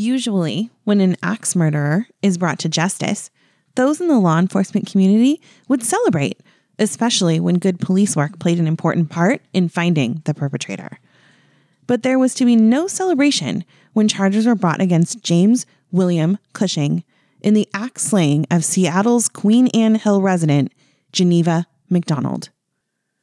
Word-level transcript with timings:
Usually, 0.00 0.70
when 0.84 1.00
an 1.00 1.16
axe 1.24 1.56
murderer 1.56 2.06
is 2.22 2.38
brought 2.38 2.60
to 2.60 2.68
justice, 2.68 3.30
those 3.74 4.00
in 4.00 4.06
the 4.06 4.20
law 4.20 4.38
enforcement 4.38 4.86
community 4.86 5.40
would 5.66 5.82
celebrate, 5.82 6.40
especially 6.78 7.40
when 7.40 7.58
good 7.58 7.80
police 7.80 8.14
work 8.14 8.38
played 8.38 8.60
an 8.60 8.68
important 8.68 9.10
part 9.10 9.42
in 9.52 9.68
finding 9.68 10.22
the 10.24 10.34
perpetrator. 10.34 11.00
But 11.88 12.04
there 12.04 12.16
was 12.16 12.34
to 12.34 12.44
be 12.44 12.54
no 12.54 12.86
celebration 12.86 13.64
when 13.92 14.06
charges 14.06 14.46
were 14.46 14.54
brought 14.54 14.80
against 14.80 15.24
James 15.24 15.66
William 15.90 16.38
Cushing 16.52 17.02
in 17.40 17.54
the 17.54 17.68
axe 17.74 18.04
slaying 18.04 18.46
of 18.52 18.64
Seattle's 18.64 19.28
Queen 19.28 19.66
Anne 19.74 19.96
Hill 19.96 20.22
resident, 20.22 20.72
Geneva 21.10 21.66
McDonald. 21.90 22.50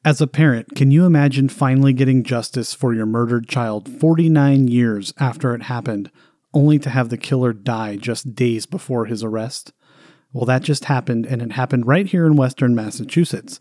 As 0.04 0.20
a 0.20 0.28
parent, 0.28 0.76
can 0.76 0.92
you 0.92 1.06
imagine 1.06 1.48
finally 1.48 1.94
getting 1.94 2.22
justice 2.22 2.74
for 2.74 2.94
your 2.94 3.06
murdered 3.06 3.48
child 3.48 3.88
49 3.88 4.68
years 4.68 5.14
after 5.18 5.56
it 5.56 5.62
happened, 5.62 6.12
only 6.56 6.80
to 6.80 6.90
have 6.90 7.10
the 7.10 7.18
killer 7.18 7.54
die 7.54 7.98
just 7.98 8.34
days 8.34 8.66
before 8.66 9.06
his 9.06 9.24
arrest? 9.24 9.74
Well, 10.34 10.46
that 10.46 10.64
just 10.64 10.86
happened, 10.86 11.26
and 11.26 11.42
it 11.42 11.52
happened 11.52 11.86
right 11.86 12.08
here 12.08 12.26
in 12.26 12.36
Western 12.36 12.74
Massachusetts. 12.74 13.60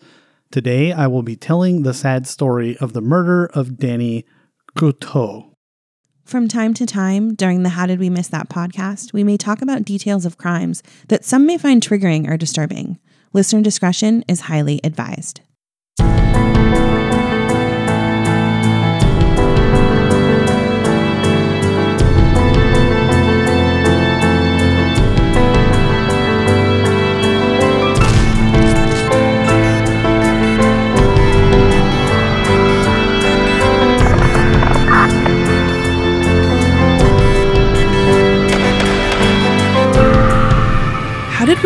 Today, 0.51 0.93
I 0.93 1.09
will 1.09 1.23
be 1.23 1.37
telling 1.37 1.83
the 1.83 1.93
sad 1.93 2.27
story 2.27 2.77
of 2.79 2.93
the 2.93 3.01
murder 3.01 3.47
of 3.47 3.77
Danny 3.77 4.25
Couteau. 4.77 5.51
From 6.25 6.49
time 6.49 6.73
to 6.75 6.87
time 6.87 7.35
during 7.35 7.65
the 7.65 7.71
How 7.71 7.87
Did 7.87 7.99
We 7.99 8.09
Miss 8.09 8.29
That 8.29 8.49
podcast, 8.49 9.13
we 9.13 9.23
may 9.23 9.37
talk 9.37 9.61
about 9.61 9.85
details 9.85 10.24
of 10.24 10.38
crimes 10.38 10.83
that 11.09 11.24
some 11.24 11.45
may 11.45 11.59
find 11.59 11.83
triggering 11.83 12.29
or 12.29 12.37
disturbing. 12.37 12.99
Listener 13.35 13.61
discretion 13.61 14.24
is 14.27 14.43
highly 14.43 14.80
advised. 14.83 15.43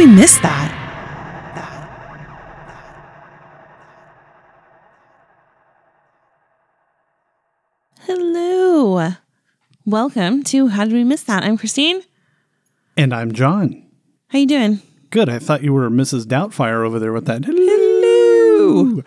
Miss 0.09 0.39
that? 0.39 0.75
Hello. 8.01 9.12
Welcome 9.84 10.42
to 10.45 10.69
How 10.69 10.84
Did 10.84 10.95
We 10.95 11.05
Miss 11.05 11.23
That? 11.25 11.45
I'm 11.45 11.59
Christine. 11.59 12.01
And 12.97 13.14
I'm 13.14 13.33
John. 13.33 13.84
How 14.29 14.39
you 14.39 14.47
doing? 14.47 14.81
Good. 15.11 15.29
I 15.29 15.39
thought 15.39 15.62
you 15.62 15.73
were 15.75 15.91
Mrs. 15.91 16.25
Doubtfire 16.25 16.86
over 16.86 16.98
there 16.98 17.12
with 17.12 17.27
that. 17.27 17.45
Hello. 17.45 19.03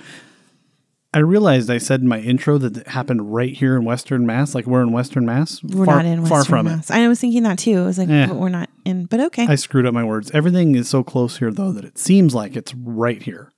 I 1.13 1.19
realized 1.19 1.69
I 1.69 1.77
said 1.77 1.99
in 2.01 2.07
my 2.07 2.19
intro 2.19 2.57
that 2.57 2.77
it 2.77 2.87
happened 2.87 3.33
right 3.33 3.53
here 3.53 3.75
in 3.75 3.83
Western 3.83 4.25
Mass. 4.25 4.55
Like 4.55 4.65
we're 4.65 4.81
in 4.81 4.93
Western 4.93 5.25
Mass. 5.25 5.61
We're 5.61 5.85
far, 5.85 5.97
not 5.97 6.05
in 6.05 6.21
Western 6.21 6.29
far 6.37 6.45
from 6.45 6.65
Mass. 6.67 6.89
I 6.89 7.05
was 7.09 7.19
thinking 7.19 7.43
that 7.43 7.59
too. 7.59 7.79
I 7.81 7.85
was 7.85 7.97
like, 7.97 8.07
Eh. 8.09 8.27
but 8.27 8.37
we're 8.37 8.47
not 8.49 8.69
in. 8.85 9.05
But 9.05 9.19
okay. 9.19 9.45
I 9.45 9.55
screwed 9.55 9.85
up 9.85 9.93
my 9.93 10.05
words. 10.05 10.31
Everything 10.33 10.75
is 10.75 10.87
so 10.87 11.03
close 11.03 11.37
here, 11.37 11.51
though, 11.51 11.73
that 11.73 11.83
it 11.83 11.97
seems 11.97 12.33
like 12.33 12.55
it's 12.55 12.73
right 12.75 13.21
here. 13.21 13.51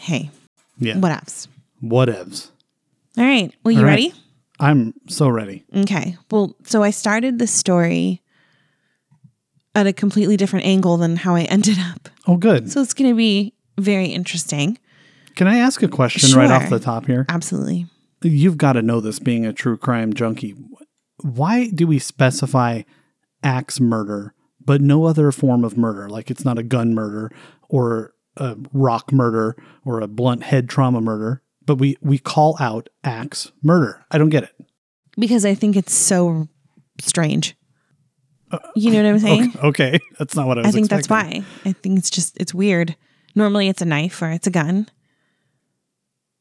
hey, 0.00 0.30
Yeah. 0.78 0.98
what 0.98 1.12
else? 1.12 1.48
Whatevs. 1.82 2.50
All 3.16 3.24
right. 3.24 3.54
Well, 3.64 3.72
you 3.72 3.82
right. 3.82 3.88
ready? 3.90 4.14
I'm 4.60 4.92
so 5.08 5.28
ready. 5.28 5.64
Okay. 5.74 6.16
Well, 6.30 6.56
so 6.64 6.82
I 6.82 6.90
started 6.90 7.38
the 7.38 7.46
story 7.46 8.20
at 9.74 9.86
a 9.86 9.92
completely 9.94 10.36
different 10.36 10.66
angle 10.66 10.96
than 10.98 11.16
how 11.16 11.34
I 11.36 11.42
ended 11.56 11.78
up. 11.78 12.08
Oh, 12.26 12.36
good. 12.36 12.70
So 12.70 12.82
it's 12.82 12.92
going 12.94 13.10
to 13.10 13.16
be 13.16 13.54
very 13.78 14.06
interesting. 14.08 14.76
Can 15.36 15.46
I 15.46 15.58
ask 15.58 15.82
a 15.82 15.88
question 15.88 16.38
right 16.38 16.50
off 16.50 16.68
the 16.68 16.78
top 16.78 17.06
here? 17.06 17.26
Absolutely. 17.28 17.86
You've 18.22 18.58
got 18.58 18.74
to 18.74 18.82
know 18.82 19.00
this 19.00 19.18
being 19.18 19.44
a 19.46 19.52
true 19.52 19.76
crime 19.76 20.12
junkie. 20.12 20.54
Why 21.22 21.68
do 21.68 21.86
we 21.86 21.98
specify 21.98 22.82
axe 23.42 23.80
murder, 23.80 24.34
but 24.64 24.80
no 24.80 25.04
other 25.04 25.32
form 25.32 25.64
of 25.64 25.76
murder? 25.76 26.08
Like 26.08 26.30
it's 26.30 26.44
not 26.44 26.58
a 26.58 26.62
gun 26.62 26.94
murder 26.94 27.30
or 27.68 28.14
a 28.36 28.56
rock 28.72 29.12
murder 29.12 29.56
or 29.84 30.00
a 30.00 30.08
blunt 30.08 30.44
head 30.44 30.68
trauma 30.68 31.00
murder, 31.00 31.42
but 31.64 31.76
we, 31.76 31.96
we 32.00 32.18
call 32.18 32.56
out 32.60 32.88
axe 33.04 33.52
murder. 33.62 34.04
I 34.10 34.18
don't 34.18 34.30
get 34.30 34.44
it. 34.44 34.54
Because 35.18 35.44
I 35.44 35.54
think 35.54 35.76
it's 35.76 35.94
so 35.94 36.48
strange. 37.00 37.56
Uh, 38.50 38.58
you 38.76 38.90
know 38.90 39.02
what 39.02 39.08
I'm 39.08 39.18
saying? 39.18 39.52
Okay, 39.56 39.64
okay. 39.66 40.00
that's 40.18 40.36
not 40.36 40.46
what 40.46 40.58
I. 40.58 40.68
I 40.68 40.70
think 40.70 40.88
that's 40.88 41.08
why. 41.08 41.42
I 41.64 41.72
think 41.72 41.98
it's 41.98 42.10
just, 42.10 42.36
it's 42.38 42.54
weird. 42.54 42.96
Normally 43.34 43.68
it's 43.68 43.82
a 43.82 43.86
knife 43.86 44.20
or 44.22 44.30
it's 44.30 44.46
a 44.46 44.50
gun. 44.50 44.88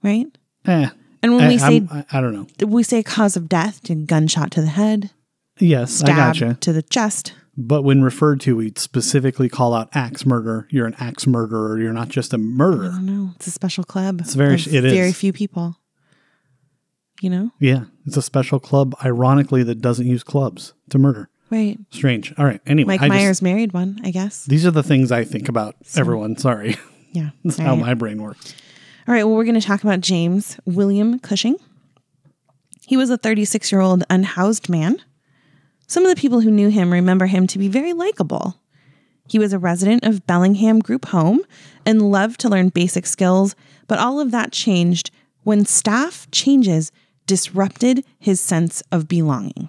Right? 0.03 0.25
Eh, 0.65 0.89
And 1.23 1.35
when 1.35 1.43
I, 1.45 1.47
we 1.47 1.57
say, 1.57 1.87
I, 1.91 2.05
I 2.11 2.21
don't 2.21 2.33
know. 2.33 2.67
we 2.67 2.83
say 2.83 3.03
cause 3.03 3.35
of 3.37 3.47
death, 3.49 3.81
to 3.83 3.95
gunshot 3.95 4.51
to 4.51 4.61
the 4.61 4.67
head, 4.67 5.11
Yes, 5.59 6.01
I 6.03 6.07
gotcha. 6.07 6.57
to 6.61 6.73
the 6.73 6.81
chest. 6.81 7.33
But 7.55 7.83
when 7.83 8.01
referred 8.01 8.39
to, 8.41 8.55
we 8.55 8.71
specifically 8.77 9.49
call 9.49 9.73
out 9.73 9.89
axe 9.93 10.25
murder. 10.25 10.67
You're 10.71 10.87
an 10.87 10.95
axe 10.99 11.27
murderer. 11.27 11.77
You're 11.79 11.93
not 11.93 12.07
just 12.09 12.33
a 12.33 12.37
I 12.37 12.39
murderer. 12.39 12.89
don't 12.89 13.05
know. 13.05 13.31
It's 13.35 13.45
a 13.47 13.51
special 13.51 13.83
club. 13.83 14.21
It's 14.21 14.33
very- 14.33 14.55
it 14.55 14.67
is. 14.85 14.93
Very 14.93 15.11
few 15.11 15.33
people. 15.33 15.77
You 17.21 17.29
know? 17.29 17.51
Yeah, 17.59 17.83
it's 18.07 18.17
a 18.17 18.21
special 18.21 18.59
club, 18.59 18.95
ironically, 19.05 19.61
that 19.63 19.81
doesn't 19.81 20.07
use 20.07 20.23
clubs 20.23 20.73
to 20.89 20.97
murder. 20.97 21.29
Right. 21.51 21.77
Strange. 21.91 22.33
All 22.37 22.45
right. 22.45 22.61
Anyway, 22.65 22.87
Mike 22.93 23.01
I 23.01 23.07
just- 23.09 23.19
Myers 23.19 23.41
married 23.43 23.73
one, 23.73 23.99
I 24.03 24.09
guess. 24.11 24.45
these 24.45 24.65
are 24.65 24.71
the 24.71 24.81
things 24.83 25.11
I 25.11 25.23
think 25.25 25.47
about 25.49 25.75
everyone. 25.95 26.37
Sorry. 26.37 26.77
Yeah. 27.11 27.31
That's 27.43 27.59
All 27.59 27.65
how 27.65 27.75
my 27.75 27.93
brain 27.93 28.21
works. 28.23 28.55
All 29.11 29.15
right. 29.15 29.25
Well, 29.25 29.35
we're 29.35 29.43
going 29.43 29.59
to 29.59 29.67
talk 29.67 29.83
about 29.83 29.99
James 29.99 30.57
William 30.63 31.19
Cushing. 31.19 31.57
He 32.87 32.95
was 32.95 33.09
a 33.09 33.17
36 33.17 33.69
year 33.69 33.81
old 33.81 34.05
unhoused 34.09 34.69
man. 34.69 35.01
Some 35.85 36.05
of 36.05 36.15
the 36.15 36.21
people 36.21 36.39
who 36.39 36.49
knew 36.49 36.69
him 36.69 36.93
remember 36.93 37.25
him 37.25 37.45
to 37.47 37.59
be 37.59 37.67
very 37.67 37.91
likable. 37.91 38.61
He 39.27 39.37
was 39.37 39.51
a 39.51 39.59
resident 39.59 40.05
of 40.05 40.25
Bellingham 40.25 40.79
Group 40.79 41.07
Home 41.07 41.41
and 41.85 42.09
loved 42.09 42.39
to 42.39 42.47
learn 42.47 42.69
basic 42.69 43.05
skills, 43.05 43.53
but 43.85 43.99
all 43.99 44.21
of 44.21 44.31
that 44.31 44.53
changed 44.53 45.11
when 45.43 45.65
staff 45.65 46.25
changes 46.31 46.93
disrupted 47.27 48.05
his 48.17 48.39
sense 48.39 48.81
of 48.93 49.09
belonging. 49.09 49.67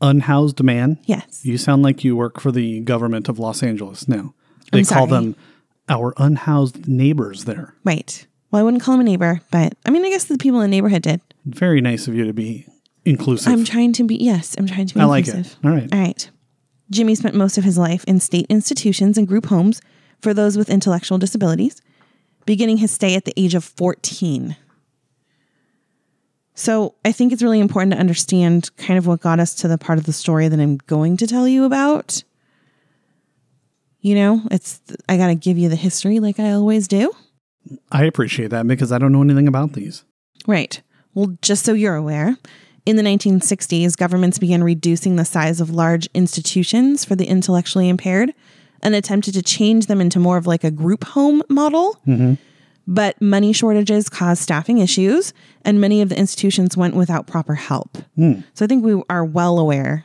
Unhoused 0.00 0.60
man. 0.60 0.98
Yes. 1.04 1.44
You 1.44 1.56
sound 1.56 1.84
like 1.84 2.02
you 2.02 2.16
work 2.16 2.40
for 2.40 2.50
the 2.50 2.80
government 2.80 3.28
of 3.28 3.38
Los 3.38 3.62
Angeles 3.62 4.08
now. 4.08 4.34
They 4.72 4.80
I'm 4.80 4.84
call 4.86 5.06
sorry. 5.06 5.10
them 5.10 5.36
our 5.88 6.14
unhoused 6.16 6.88
neighbors 6.88 7.44
there. 7.44 7.76
Right. 7.84 8.26
Well, 8.50 8.60
I 8.60 8.62
wouldn't 8.62 8.82
call 8.82 8.94
him 8.94 9.00
a 9.00 9.04
neighbor, 9.04 9.40
but 9.50 9.74
I 9.84 9.90
mean, 9.90 10.04
I 10.04 10.08
guess 10.08 10.24
the 10.24 10.38
people 10.38 10.60
in 10.60 10.70
the 10.70 10.76
neighborhood 10.76 11.02
did. 11.02 11.20
Very 11.44 11.80
nice 11.80 12.08
of 12.08 12.14
you 12.14 12.24
to 12.24 12.32
be 12.32 12.66
inclusive. 13.04 13.52
I'm 13.52 13.64
trying 13.64 13.92
to 13.94 14.04
be, 14.04 14.16
yes, 14.16 14.54
I'm 14.58 14.66
trying 14.66 14.86
to 14.86 14.94
be 14.94 15.00
I 15.00 15.04
like 15.04 15.26
inclusive. 15.26 15.58
it. 15.62 15.66
All 15.66 15.74
right. 15.74 15.92
All 15.92 15.98
right. 15.98 16.30
Jimmy 16.90 17.14
spent 17.14 17.34
most 17.34 17.58
of 17.58 17.64
his 17.64 17.76
life 17.76 18.04
in 18.04 18.20
state 18.20 18.46
institutions 18.48 19.18
and 19.18 19.26
group 19.26 19.46
homes 19.46 19.80
for 20.20 20.32
those 20.32 20.56
with 20.56 20.70
intellectual 20.70 21.18
disabilities, 21.18 21.80
beginning 22.46 22.76
his 22.78 22.90
stay 22.90 23.14
at 23.16 23.24
the 23.24 23.34
age 23.36 23.54
of 23.54 23.64
14. 23.64 24.56
So 26.54 26.94
I 27.04 27.12
think 27.12 27.32
it's 27.32 27.42
really 27.42 27.60
important 27.60 27.92
to 27.92 27.98
understand 27.98 28.74
kind 28.76 28.98
of 28.98 29.06
what 29.06 29.20
got 29.20 29.40
us 29.40 29.54
to 29.56 29.68
the 29.68 29.76
part 29.76 29.98
of 29.98 30.06
the 30.06 30.12
story 30.12 30.48
that 30.48 30.58
I'm 30.58 30.78
going 30.86 31.16
to 31.18 31.26
tell 31.26 31.46
you 31.46 31.64
about. 31.64 32.22
You 34.00 34.14
know, 34.14 34.40
it's, 34.50 34.80
I 35.08 35.16
got 35.16 35.26
to 35.26 35.34
give 35.34 35.58
you 35.58 35.68
the 35.68 35.76
history 35.76 36.20
like 36.20 36.40
I 36.40 36.52
always 36.52 36.88
do. 36.88 37.12
I 37.92 38.04
appreciate 38.04 38.50
that 38.50 38.66
because 38.66 38.92
I 38.92 38.98
don't 38.98 39.12
know 39.12 39.22
anything 39.22 39.48
about 39.48 39.72
these. 39.72 40.04
Right. 40.46 40.80
Well, 41.14 41.36
just 41.42 41.64
so 41.64 41.72
you're 41.72 41.96
aware, 41.96 42.36
in 42.84 42.96
the 42.96 43.02
1960s, 43.02 43.96
governments 43.96 44.38
began 44.38 44.62
reducing 44.62 45.16
the 45.16 45.24
size 45.24 45.60
of 45.60 45.70
large 45.70 46.08
institutions 46.14 47.04
for 47.04 47.16
the 47.16 47.26
intellectually 47.26 47.88
impaired 47.88 48.32
and 48.82 48.94
attempted 48.94 49.34
to 49.34 49.42
change 49.42 49.86
them 49.86 50.00
into 50.00 50.20
more 50.20 50.36
of 50.36 50.46
like 50.46 50.62
a 50.62 50.70
group 50.70 51.04
home 51.04 51.42
model. 51.48 51.98
Mm-hmm. 52.06 52.34
But 52.86 53.20
money 53.20 53.52
shortages 53.52 54.08
caused 54.08 54.42
staffing 54.42 54.78
issues, 54.78 55.32
and 55.64 55.80
many 55.80 56.02
of 56.02 56.08
the 56.08 56.16
institutions 56.16 56.76
went 56.76 56.94
without 56.94 57.26
proper 57.26 57.54
help. 57.54 57.98
Hmm. 58.14 58.40
So 58.54 58.64
I 58.64 58.68
think 58.68 58.84
we 58.84 59.02
are 59.10 59.24
well 59.24 59.58
aware 59.58 60.04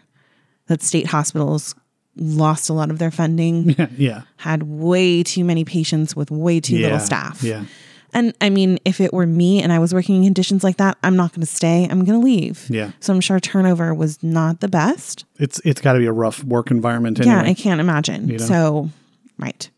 that 0.65 0.81
state 0.81 1.05
hospitals 1.07 1.75
lost 2.15 2.69
a 2.69 2.73
lot 2.73 2.89
of 2.89 2.99
their 2.99 3.11
funding, 3.11 3.75
yeah. 3.97 4.23
had 4.37 4.63
way 4.63 5.23
too 5.23 5.43
many 5.43 5.63
patients 5.63 6.15
with 6.15 6.31
way 6.31 6.59
too 6.59 6.77
yeah. 6.77 6.87
little 6.87 6.99
staff. 6.99 7.43
Yeah. 7.43 7.65
And 8.13 8.33
I 8.41 8.49
mean, 8.49 8.77
if 8.83 8.99
it 8.99 9.13
were 9.13 9.25
me 9.25 9.61
and 9.61 9.71
I 9.71 9.79
was 9.79 9.93
working 9.93 10.17
in 10.17 10.23
conditions 10.25 10.63
like 10.63 10.77
that, 10.77 10.97
I'm 11.03 11.15
not 11.15 11.31
going 11.31 11.41
to 11.41 11.45
stay. 11.45 11.87
I'm 11.89 12.03
going 12.03 12.19
to 12.19 12.25
leave. 12.25 12.67
Yeah. 12.69 12.91
So 12.99 13.13
I'm 13.13 13.21
sure 13.21 13.39
turnover 13.39 13.93
was 13.93 14.21
not 14.21 14.59
the 14.59 14.67
best. 14.67 15.25
It's 15.39 15.61
it's 15.63 15.79
got 15.79 15.93
to 15.93 15.99
be 15.99 16.07
a 16.07 16.11
rough 16.11 16.43
work 16.43 16.71
environment 16.71 17.19
anyway. 17.19 17.35
Yeah, 17.35 17.41
I 17.43 17.53
can't 17.53 17.79
imagine. 17.79 18.27
know? 18.27 18.37
So, 18.37 18.89
right. 19.37 19.69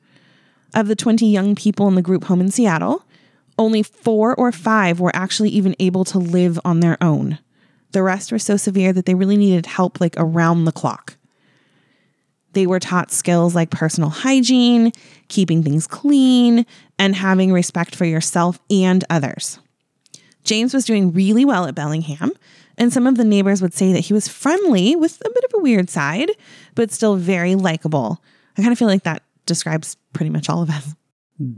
Of 0.74 0.88
the 0.88 0.96
20 0.96 1.28
young 1.28 1.54
people 1.54 1.88
in 1.88 1.94
the 1.94 2.02
group 2.02 2.24
home 2.24 2.42
in 2.42 2.50
Seattle, 2.50 3.06
only 3.60 3.84
four 3.84 4.34
or 4.36 4.52
five 4.52 5.00
were 5.00 5.16
actually 5.16 5.50
even 5.50 5.76
able 5.80 6.04
to 6.06 6.18
live 6.18 6.60
on 6.66 6.80
their 6.80 6.98
own. 7.02 7.38
The 7.92 8.02
rest 8.02 8.32
were 8.32 8.40
so 8.40 8.58
severe 8.58 8.92
that 8.94 9.06
they 9.06 9.14
really 9.14 9.38
needed 9.38 9.68
help 9.68 10.02
like 10.02 10.16
around 10.18 10.66
the 10.66 10.72
clock. 10.72 11.18
They 12.54 12.68
were 12.68 12.80
taught 12.80 13.12
skills 13.12 13.56
like 13.56 13.70
personal 13.70 14.10
hygiene, 14.10 14.92
keeping 15.28 15.64
things 15.64 15.88
clean, 15.88 16.66
and 16.98 17.16
having 17.16 17.52
respect 17.52 17.96
for 17.96 18.06
yourself 18.06 18.60
and 18.70 19.04
others. 19.10 19.60
James 20.44 20.74
was 20.74 20.86
doing 20.86 21.12
really 21.12 21.46
well 21.46 21.66
at 21.66 21.76
Bellingham, 21.76 22.32
and 22.78 22.92
some 22.92 23.08
of 23.08 23.18
the 23.18 23.24
neighbors 23.24 23.62
would 23.62 23.74
say 23.74 23.94
that 23.94 24.02
he 24.02 24.14
was 24.14 24.28
friendly 24.28 24.96
with 24.96 25.22
a 25.26 25.30
bit 25.30 25.44
of 25.44 25.52
a 25.56 25.62
weird 25.62 25.90
side, 25.90 26.32
but 26.76 26.92
still 26.92 27.16
very 27.16 27.56
likable. 27.56 28.22
I 28.58 28.62
kind 28.62 28.72
of 28.72 28.80
feel 28.80 28.88
like 28.88 29.04
that 29.04 29.24
describes 29.46 29.98
pretty 30.14 30.30
much 30.30 30.50
all 30.50 30.62
of 30.62 30.70
us. 30.70 30.96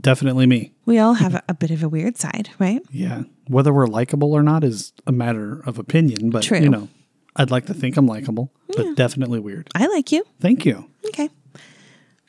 Definitely 0.00 0.46
me. 0.46 0.72
We 0.86 0.98
all 0.98 1.14
have 1.14 1.42
a, 1.48 1.54
bit 1.54 1.70
of 1.70 1.82
a 1.82 1.88
weird 1.88 2.16
side, 2.16 2.50
right? 2.58 2.80
Yeah. 2.90 3.24
Whether 3.48 3.72
we're 3.72 3.86
likable 3.86 4.32
or 4.32 4.42
not 4.42 4.64
is 4.64 4.92
a 5.06 5.12
matter 5.12 5.62
of 5.66 5.78
opinion, 5.78 6.30
but 6.30 6.42
True. 6.42 6.58
you 6.58 6.68
know, 6.68 6.88
I'd 7.36 7.50
like 7.50 7.66
to 7.66 7.74
think 7.74 7.96
I'm 7.96 8.06
likable, 8.06 8.50
but 8.74 8.96
definitely 8.96 9.38
weird. 9.38 9.68
I 9.74 9.86
like 9.86 10.10
you. 10.10 10.24
Thank 10.40 10.64
you. 10.64 10.88
Okay. 11.06 11.28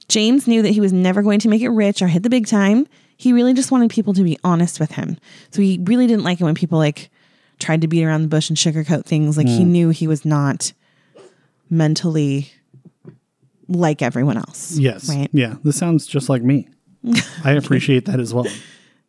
James 0.09 0.48
knew 0.48 0.62
that 0.62 0.69
he 0.69 0.80
was 0.80 0.94
never 0.94 1.21
going 1.21 1.39
to 1.39 1.50
make 1.50 1.62
it 1.62 1.69
rich 1.69 2.01
or 2.01 2.07
hit 2.07 2.24
the 2.24 2.30
big 2.30 2.48
time. 2.48 2.88
He 3.18 3.33
really 3.33 3.54
just 3.54 3.71
wanted 3.71 3.89
people 3.89 4.13
to 4.13 4.24
be 4.24 4.38
honest 4.44 4.80
with 4.80 4.92
him. 4.92 5.18
So 5.51 5.62
he 5.62 5.80
really 5.83 6.07
didn't 6.07 6.24
like 6.24 6.39
it 6.39 6.44
when 6.44 6.56
people 6.56 6.77
like 6.77 7.09
tried 7.59 7.81
to 7.81 7.88
beat 7.88 8.04
around 8.04 8.21
the 8.21 8.27
bush 8.27 8.50
and 8.50 8.57
sugarcoat 8.57 9.06
things. 9.06 9.38
Like 9.38 9.48
he 9.48 9.63
mm. 9.63 9.68
knew 9.68 9.89
he 9.89 10.07
was 10.07 10.24
not 10.24 10.74
mentally 11.69 12.51
like 13.68 14.01
everyone 14.01 14.38
else. 14.38 14.77
Yes. 14.77 15.10
Right. 15.10 15.30
Yeah. 15.33 15.56
This 15.63 15.77
sounds 15.77 16.06
just 16.06 16.30
like 16.30 16.44
me. 16.44 16.69
I 17.44 17.51
appreciate 17.53 18.06
that 18.06 18.19
as 18.19 18.33
well. 18.33 18.48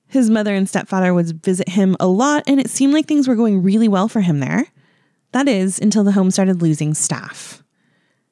His 0.08 0.30
mother 0.30 0.54
and 0.54 0.68
stepfather 0.68 1.12
would 1.12 1.44
visit 1.44 1.68
him 1.68 1.94
a 2.00 2.06
lot, 2.06 2.44
and 2.46 2.58
it 2.58 2.70
seemed 2.70 2.94
like 2.94 3.06
things 3.06 3.28
were 3.28 3.34
going 3.34 3.62
really 3.62 3.88
well 3.88 4.08
for 4.08 4.22
him 4.22 4.40
there. 4.40 4.66
That 5.32 5.48
is, 5.48 5.78
until 5.78 6.04
the 6.04 6.12
home 6.12 6.30
started 6.30 6.62
losing 6.62 6.94
staff. 6.94 7.62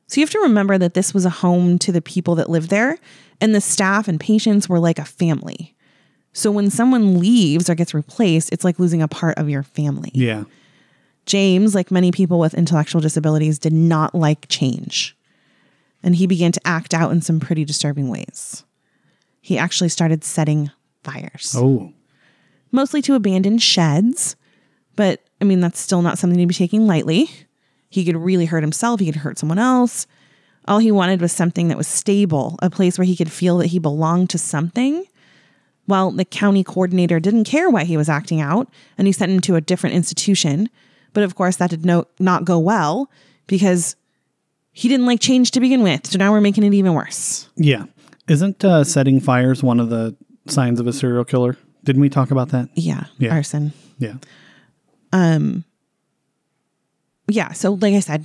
So 0.07 0.21
you 0.21 0.25
have 0.25 0.31
to 0.33 0.41
remember 0.41 0.79
that 0.79 0.95
this 0.95 1.13
was 1.13 1.25
a 1.25 1.31
home 1.31 1.79
to 1.81 1.93
the 1.93 2.01
people 2.03 2.37
that 2.37 2.49
lived 2.49 2.71
there, 2.71 2.99
and 3.41 3.55
the 3.55 3.61
staff 3.61 4.09
and 4.09 4.19
patients 4.21 4.69
were 4.69 4.79
like 4.79 4.99
a 4.99 5.05
family. 5.05 5.75
So 6.33 6.51
when 6.51 6.71
someone 6.71 7.19
leaves 7.19 7.69
or 7.69 7.75
gets 7.75 7.93
replaced, 7.95 8.53
it's 8.53 8.65
like 8.65 8.79
losing 8.79 9.03
a 9.03 9.09
part 9.09 9.37
of 9.39 9.49
your 9.51 9.63
family. 9.63 10.11
Yeah. 10.15 10.45
James, 11.25 11.75
like 11.75 11.91
many 11.91 12.13
people 12.13 12.39
with 12.39 12.55
intellectual 12.55 13.01
disabilities, 13.01 13.59
did 13.59 13.73
not 13.73 14.15
like 14.15 14.47
change. 14.49 15.17
And 16.03 16.15
he 16.15 16.27
began 16.27 16.53
to 16.53 16.61
act 16.67 16.95
out 16.95 17.11
in 17.11 17.21
some 17.21 17.41
pretty 17.41 17.65
disturbing 17.65 18.09
ways. 18.09 18.65
He 19.41 19.59
actually 19.59 19.89
started 19.89 20.23
setting 20.25 20.71
fires 21.03 21.55
Oh. 21.57 21.93
mostly 22.71 23.01
to 23.03 23.15
abandoned 23.15 23.63
sheds. 23.63 24.37
But 24.95 25.23
I 25.41 25.45
mean, 25.45 25.61
that's 25.61 25.81
still 25.81 26.03
not 26.03 26.19
something 26.19 26.39
to 26.39 26.47
be 26.47 26.55
taking 26.55 26.87
lightly. 26.87 27.31
He 27.89 28.05
could 28.05 28.17
really 28.17 28.47
hurt 28.47 28.63
himself, 28.63 29.01
he 29.01 29.07
could 29.07 29.17
hurt 29.17 29.39
someone 29.39 29.59
else. 29.59 30.07
All 30.69 30.79
he 30.79 30.91
wanted 30.91 31.21
was 31.21 31.31
something 31.33 31.69
that 31.69 31.79
was 31.79 31.87
stable, 31.87 32.59
a 32.61 32.69
place 32.69 32.99
where 32.99 33.05
he 33.05 33.17
could 33.17 33.31
feel 33.31 33.59
that 33.59 33.69
he 33.69 33.79
belonged 33.79 34.31
to 34.31 34.39
something. 34.39 35.05
Well, 35.87 36.11
the 36.11 36.25
county 36.25 36.65
coordinator 36.65 37.21
didn't 37.21 37.45
care 37.45 37.71
why 37.71 37.85
he 37.85 37.97
was 37.97 38.09
acting 38.09 38.41
out, 38.41 38.69
and 38.99 39.07
he 39.07 39.13
sent 39.13 39.31
him 39.31 39.41
to 39.43 39.55
a 39.55 39.61
different 39.61 39.95
institution. 39.95 40.69
But 41.13 41.23
of 41.23 41.37
course, 41.37 41.57
that 41.57 41.71
did 41.71 41.87
no, 41.87 42.07
not 42.19 42.45
go 42.45 42.59
well 42.59 43.09
because 43.47 43.95
he 44.73 44.89
didn't 44.89 45.07
like 45.07 45.21
change 45.21 45.53
to 45.53 45.61
begin 45.61 45.83
with. 45.83 46.09
So 46.09 46.19
now 46.19 46.33
we're 46.33 46.41
making 46.41 46.65
it 46.65 46.75
even 46.75 46.95
worse. 46.95 47.49
Yeah. 47.55 47.85
Isn't 48.29 48.65
uh, 48.65 48.83
setting 48.83 49.21
fires 49.21 49.63
one 49.63 49.79
of 49.79 49.89
the 49.89 50.17
signs 50.49 50.81
of 50.81 50.89
a 50.89 50.93
serial 50.93 51.25
killer? 51.25 51.57
Didn't 51.85 52.03
we 52.03 52.09
talk 52.09 52.33
about 52.33 52.49
that? 52.49 52.69
Yeah, 52.75 53.05
Yeah. 53.19 53.33
arson. 53.33 53.73
Yeah. 53.99 54.15
Um, 55.13 55.65
yeah, 57.29 57.53
so 57.53 57.75
like 57.75 57.95
I 57.95 58.01
said, 58.01 58.25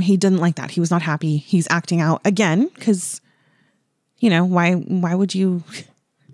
he 0.00 0.16
didn't 0.16 0.38
like 0.38 0.56
that. 0.56 0.70
He 0.70 0.80
was 0.80 0.90
not 0.90 1.02
happy. 1.02 1.36
He's 1.36 1.68
acting 1.70 2.00
out 2.00 2.20
again 2.24 2.68
because, 2.74 3.20
you 4.18 4.30
know, 4.30 4.44
why 4.44 4.74
why 4.74 5.14
would 5.14 5.34
you 5.34 5.62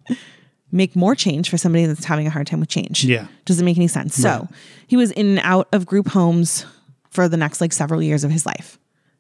make 0.73 0.95
more 0.95 1.15
change 1.15 1.51
for 1.51 1.59
somebody 1.59 1.87
that's 1.87 2.05
having 2.05 2.27
a 2.27 2.31
hard 2.31 2.47
time 2.47 2.61
with 2.61 2.69
change? 2.69 3.05
Yeah. 3.05 3.27
doesn't 3.45 3.65
make 3.65 3.77
any 3.77 3.89
sense. 3.89 4.15
So 4.15 4.49
he 4.87 4.97
was 4.97 5.11
in 5.13 5.27
and 5.27 5.41
out 5.41 5.69
of 5.73 5.87
group 5.87 6.09
homes 6.09 6.65
for 7.11 7.29
the 7.29 7.37
next 7.37 7.61
like 7.61 7.73
several 7.73 8.01
years 8.03 8.25
of 8.25 8.31
his 8.31 8.47
life. 8.47 8.79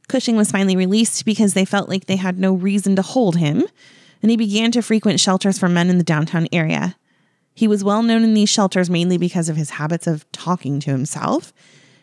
Cushing 0.08 0.36
was 0.36 0.50
finally 0.50 0.76
released 0.76 1.24
because 1.24 1.54
they 1.54 1.64
felt 1.64 1.88
like 1.88 2.06
they 2.06 2.16
had 2.16 2.38
no 2.38 2.52
reason 2.54 2.96
to 2.96 3.02
hold 3.02 3.36
him, 3.36 3.64
and 4.22 4.30
he 4.30 4.36
began 4.36 4.72
to 4.72 4.82
frequent 4.82 5.20
shelters 5.20 5.58
for 5.58 5.68
men 5.68 5.88
in 5.88 5.98
the 5.98 6.04
downtown 6.04 6.48
area. 6.52 6.96
He 7.54 7.68
was 7.68 7.84
well 7.84 8.02
known 8.02 8.22
in 8.22 8.34
these 8.34 8.48
shelters 8.48 8.90
mainly 8.90 9.18
because 9.18 9.48
of 9.48 9.56
his 9.56 9.70
habits 9.70 10.06
of 10.06 10.30
talking 10.32 10.80
to 10.80 10.90
himself, 10.90 11.52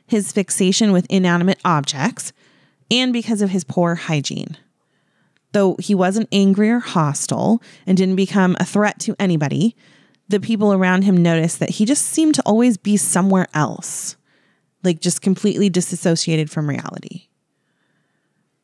his 0.06 0.32
fixation 0.32 0.92
with 0.92 1.08
inanimate 1.10 1.60
objects, 1.66 2.32
and 2.90 3.12
because 3.12 3.42
of 3.42 3.50
his 3.50 3.64
poor 3.64 3.96
hygiene. 3.96 4.58
Though 5.54 5.76
he 5.80 5.96
wasn't 5.96 6.30
angry 6.32 6.70
or 6.70 6.80
hostile 6.80 7.62
and 7.86 7.98
didn't 7.98 8.16
become 8.16 8.56
a 8.60 8.66
threat 8.66 9.00
to 9.02 9.16
anybody, 9.20 9.76
the 10.30 10.40
people 10.40 10.74
around 10.74 11.04
him 11.04 11.18
noticed 11.18 11.60
that 11.60 11.72
he 11.72 11.86
just 11.86 12.04
seemed 12.04 12.36
to 12.36 12.44
always 12.44 12.78
be 12.78 12.98
somewhere 12.98 13.48
else, 13.54 14.18
like 14.84 15.00
just 15.00 15.22
completely 15.22 15.70
disassociated 15.70 16.52
from 16.52 16.70
reality. 16.70 17.28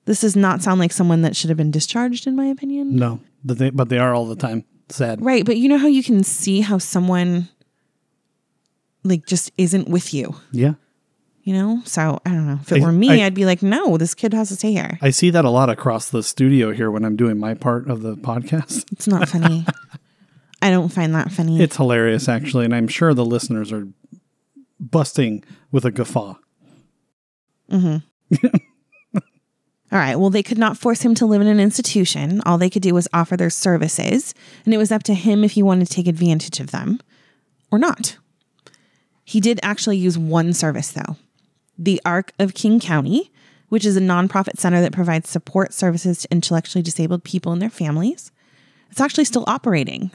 This 0.05 0.21
does 0.21 0.35
not 0.35 0.61
sound 0.61 0.79
like 0.79 0.91
someone 0.91 1.21
that 1.21 1.35
should 1.35 1.49
have 1.49 1.57
been 1.57 1.71
discharged, 1.71 2.27
in 2.27 2.35
my 2.35 2.45
opinion. 2.45 2.97
No, 2.97 3.21
but 3.43 3.57
they, 3.57 3.69
but 3.69 3.87
they 3.87 3.97
are 3.97 4.13
all 4.13 4.25
the 4.25 4.35
time. 4.35 4.65
Sad. 4.89 5.23
Right, 5.23 5.45
but 5.45 5.57
you 5.57 5.69
know 5.69 5.77
how 5.77 5.87
you 5.87 6.03
can 6.03 6.23
see 6.23 6.61
how 6.61 6.77
someone 6.77 7.49
like 9.03 9.25
just 9.25 9.51
isn't 9.57 9.87
with 9.89 10.13
you, 10.13 10.35
Yeah. 10.51 10.73
you 11.43 11.53
know? 11.53 11.81
So 11.85 12.19
I 12.25 12.29
don't 12.29 12.47
know. 12.47 12.59
If 12.61 12.71
it 12.71 12.81
I- 12.81 12.85
were 12.85 12.91
me, 12.91 13.21
I- 13.21 13.25
would 13.25 13.33
be 13.33 13.45
like, 13.45 13.61
no, 13.63 13.97
this 13.97 14.13
kid 14.13 14.33
has 14.33 14.49
to 14.49 14.55
stay 14.55 14.71
here. 14.73 14.97
I 15.01 15.09
see 15.09 15.29
that 15.31 15.45
a 15.45 15.49
lot 15.49 15.69
across 15.69 16.09
the 16.09 16.21
studio 16.23 16.71
here 16.71 16.89
when 16.91 17.03
I'm 17.05 17.15
doing 17.15 17.37
my 17.39 17.53
part 17.53 17.89
of 17.89 18.01
the 18.01 18.15
podcast. 18.15 18.85
It's 18.91 19.07
not 19.07 19.27
funny. 19.29 19.65
I 20.61 20.69
don't 20.69 20.89
find 20.89 21.13
that 21.15 21.31
funny. 21.31 21.61
It's 21.61 21.75
hilarious, 21.75 22.29
actually, 22.29 22.63
and 22.65 22.73
I'm 22.75 22.87
sure 22.87 23.13
the 23.13 23.25
listeners 23.25 23.71
are 23.73 23.87
busting 24.79 25.43
with 25.71 25.83
a 25.85 25.91
guffaw. 25.91 26.35
Mm-hmm. 27.71 28.45
All 29.93 29.99
right. 29.99 30.15
Well, 30.15 30.31
they 30.31 30.41
could 30.41 30.57
not 30.57 30.75
force 30.75 31.03
him 31.03 31.13
to 31.15 31.25
live 31.27 31.39
in 31.39 31.47
an 31.47 31.59
institution. 31.59 32.41
All 32.47 32.57
they 32.57 32.69
could 32.71 32.81
do 32.81 32.95
was 32.95 33.07
offer 33.13 33.37
their 33.37 33.51
services, 33.51 34.33
and 34.65 34.73
it 34.73 34.77
was 34.77 34.91
up 34.91 35.03
to 35.03 35.13
him 35.13 35.43
if 35.43 35.51
he 35.51 35.61
wanted 35.61 35.87
to 35.87 35.93
take 35.93 36.07
advantage 36.07 36.59
of 36.59 36.71
them 36.71 36.99
or 37.71 37.77
not. 37.77 38.17
He 39.23 39.39
did 39.39 39.59
actually 39.61 39.97
use 39.97 40.17
one 40.17 40.51
service, 40.53 40.91
though 40.91 41.17
the 41.77 42.01
Arc 42.05 42.33
of 42.39 42.55
King 42.55 42.79
County, 42.79 43.31
which 43.69 43.85
is 43.85 43.95
a 43.95 44.01
nonprofit 44.01 44.57
center 44.57 44.81
that 44.81 44.93
provides 44.93 45.29
support 45.29 45.73
services 45.73 46.19
to 46.19 46.31
intellectually 46.31 46.83
disabled 46.83 47.23
people 47.23 47.51
and 47.51 47.61
their 47.61 47.69
families. 47.69 48.31
It's 48.89 49.01
actually 49.01 49.25
still 49.25 49.43
operating, 49.47 50.11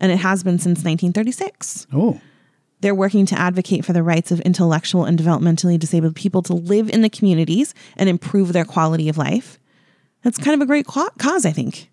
and 0.00 0.10
it 0.10 0.18
has 0.18 0.42
been 0.42 0.58
since 0.58 0.84
1936. 0.84 1.86
Oh, 1.92 2.20
They're 2.80 2.94
working 2.94 3.26
to 3.26 3.38
advocate 3.38 3.84
for 3.84 3.92
the 3.92 4.02
rights 4.02 4.30
of 4.30 4.40
intellectual 4.40 5.04
and 5.04 5.18
developmentally 5.18 5.78
disabled 5.78 6.14
people 6.14 6.42
to 6.42 6.54
live 6.54 6.88
in 6.90 7.02
the 7.02 7.10
communities 7.10 7.74
and 7.96 8.08
improve 8.08 8.52
their 8.52 8.64
quality 8.64 9.08
of 9.08 9.18
life. 9.18 9.58
That's 10.22 10.38
kind 10.38 10.54
of 10.54 10.60
a 10.60 10.66
great 10.66 10.86
ca- 10.86 11.10
cause, 11.18 11.44
I 11.44 11.50
think. 11.52 11.90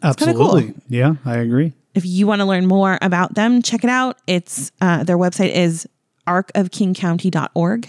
cool. 0.00 0.10
absolutely. 0.10 0.74
Yeah, 0.88 1.14
I 1.24 1.38
agree. 1.38 1.72
If 1.94 2.06
you 2.06 2.26
want 2.28 2.40
to 2.40 2.44
learn 2.44 2.66
more 2.66 2.98
about 3.02 3.34
them, 3.34 3.62
check 3.62 3.82
it 3.82 3.90
out. 3.90 4.18
It's 4.28 4.70
uh, 4.80 5.02
their 5.04 5.18
website 5.18 5.50
is 5.50 5.88
arcofkingcounty.org. 6.28 7.88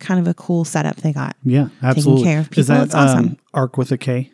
Kind 0.00 0.20
of 0.20 0.26
a 0.26 0.34
cool 0.34 0.64
setup 0.64 0.96
they 0.96 1.12
got. 1.12 1.36
Yeah, 1.44 1.68
absolutely. 1.82 2.24
care 2.24 2.40
of 2.40 2.46
Is 2.58 2.66
people, 2.66 2.74
that 2.74 2.84
it's 2.86 2.94
awesome. 2.94 3.18
um, 3.24 3.36
Ark 3.54 3.76
with 3.78 3.92
a 3.92 3.98
K, 3.98 4.32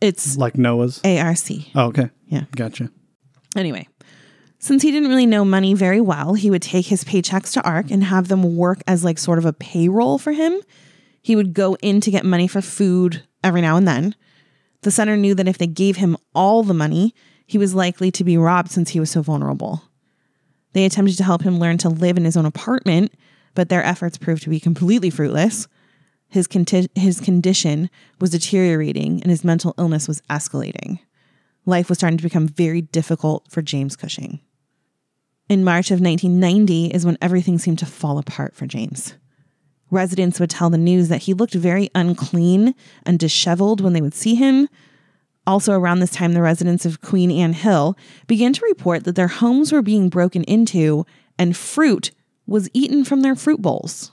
It's 0.00 0.38
like 0.38 0.56
Noah's? 0.56 1.00
ARC. 1.04 1.38
Oh, 1.74 1.86
okay. 1.88 2.08
Yeah. 2.28 2.44
Gotcha. 2.54 2.90
Anyway, 3.54 3.88
since 4.58 4.82
he 4.82 4.90
didn't 4.90 5.08
really 5.08 5.26
know 5.26 5.44
money 5.44 5.74
very 5.74 6.00
well, 6.00 6.34
he 6.34 6.50
would 6.50 6.62
take 6.62 6.86
his 6.86 7.04
paychecks 7.04 7.52
to 7.52 7.62
ARC 7.62 7.90
and 7.90 8.04
have 8.04 8.28
them 8.28 8.56
work 8.56 8.80
as 8.86 9.04
like 9.04 9.18
sort 9.18 9.38
of 9.38 9.44
a 9.44 9.52
payroll 9.52 10.18
for 10.18 10.32
him. 10.32 10.60
He 11.22 11.36
would 11.36 11.54
go 11.54 11.76
in 11.82 12.00
to 12.00 12.10
get 12.10 12.24
money 12.24 12.48
for 12.48 12.62
food 12.62 13.22
every 13.44 13.60
now 13.60 13.76
and 13.76 13.86
then. 13.86 14.14
The 14.82 14.90
center 14.90 15.16
knew 15.16 15.34
that 15.34 15.48
if 15.48 15.58
they 15.58 15.66
gave 15.66 15.96
him 15.96 16.16
all 16.34 16.62
the 16.62 16.74
money, 16.74 17.14
he 17.46 17.58
was 17.58 17.74
likely 17.74 18.10
to 18.12 18.24
be 18.24 18.38
robbed 18.38 18.70
since 18.70 18.90
he 18.90 19.00
was 19.00 19.10
so 19.10 19.22
vulnerable. 19.22 19.82
They 20.72 20.84
attempted 20.84 21.16
to 21.16 21.24
help 21.24 21.42
him 21.42 21.58
learn 21.58 21.78
to 21.78 21.88
live 21.88 22.16
in 22.16 22.24
his 22.24 22.36
own 22.36 22.46
apartment, 22.46 23.12
but 23.54 23.68
their 23.68 23.84
efforts 23.84 24.18
proved 24.18 24.42
to 24.44 24.50
be 24.50 24.60
completely 24.60 25.10
fruitless. 25.10 25.68
His, 26.28 26.46
conti- 26.46 26.90
his 26.94 27.20
condition 27.20 27.88
was 28.20 28.30
deteriorating 28.30 29.22
and 29.22 29.30
his 29.30 29.44
mental 29.44 29.74
illness 29.78 30.08
was 30.08 30.22
escalating 30.22 30.98
life 31.66 31.88
was 31.88 31.98
starting 31.98 32.16
to 32.16 32.24
become 32.24 32.48
very 32.48 32.80
difficult 32.80 33.50
for 33.50 33.60
James 33.60 33.96
Cushing. 33.96 34.40
In 35.48 35.62
March 35.62 35.90
of 35.90 36.00
1990 36.00 36.86
is 36.86 37.04
when 37.04 37.18
everything 37.20 37.58
seemed 37.58 37.78
to 37.80 37.86
fall 37.86 38.18
apart 38.18 38.54
for 38.54 38.66
James. 38.66 39.14
Residents 39.90 40.40
would 40.40 40.50
tell 40.50 40.70
the 40.70 40.78
news 40.78 41.08
that 41.08 41.22
he 41.22 41.34
looked 41.34 41.54
very 41.54 41.90
unclean 41.94 42.74
and 43.04 43.18
disheveled 43.18 43.80
when 43.80 43.92
they 43.92 44.00
would 44.00 44.14
see 44.14 44.34
him. 44.34 44.68
Also, 45.46 45.72
around 45.72 46.00
this 46.00 46.10
time, 46.10 46.32
the 46.32 46.42
residents 46.42 46.84
of 46.84 47.00
Queen 47.00 47.30
Anne 47.30 47.52
Hill 47.52 47.96
began 48.26 48.52
to 48.52 48.66
report 48.68 49.04
that 49.04 49.14
their 49.14 49.28
homes 49.28 49.70
were 49.70 49.82
being 49.82 50.08
broken 50.08 50.42
into 50.44 51.06
and 51.38 51.56
fruit 51.56 52.10
was 52.48 52.68
eaten 52.72 53.04
from 53.04 53.20
their 53.22 53.36
fruit 53.36 53.62
bowls, 53.62 54.10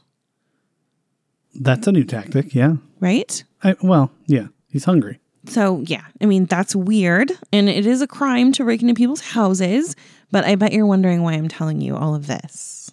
That's 1.56 1.88
a 1.88 1.92
new 1.92 2.04
tactic. 2.04 2.54
Yeah. 2.54 2.76
right? 3.00 3.44
I, 3.64 3.76
well, 3.82 4.12
yeah. 4.28 4.48
He's 4.68 4.86
hungry. 4.86 5.20
So, 5.46 5.84
yeah, 5.88 6.06
I 6.22 6.26
mean, 6.26 6.46
that's 6.46 6.76
weird. 6.76 7.32
And 7.52 7.68
it 7.70 7.86
is 7.86 8.02
a 8.02 8.08
crime 8.08 8.52
to 8.54 8.64
break 8.64 8.82
into 8.82 8.94
people's 8.94 9.22
houses. 9.22 9.96
But 10.32 10.46
I 10.46 10.56
bet 10.56 10.74
you're 10.74 10.86
wondering 10.86 11.22
why 11.22 11.34
I'm 11.34 11.48
telling 11.48 11.82
you 11.82 11.96
all 11.96 12.16
of 12.16 12.28
this. 12.28 12.92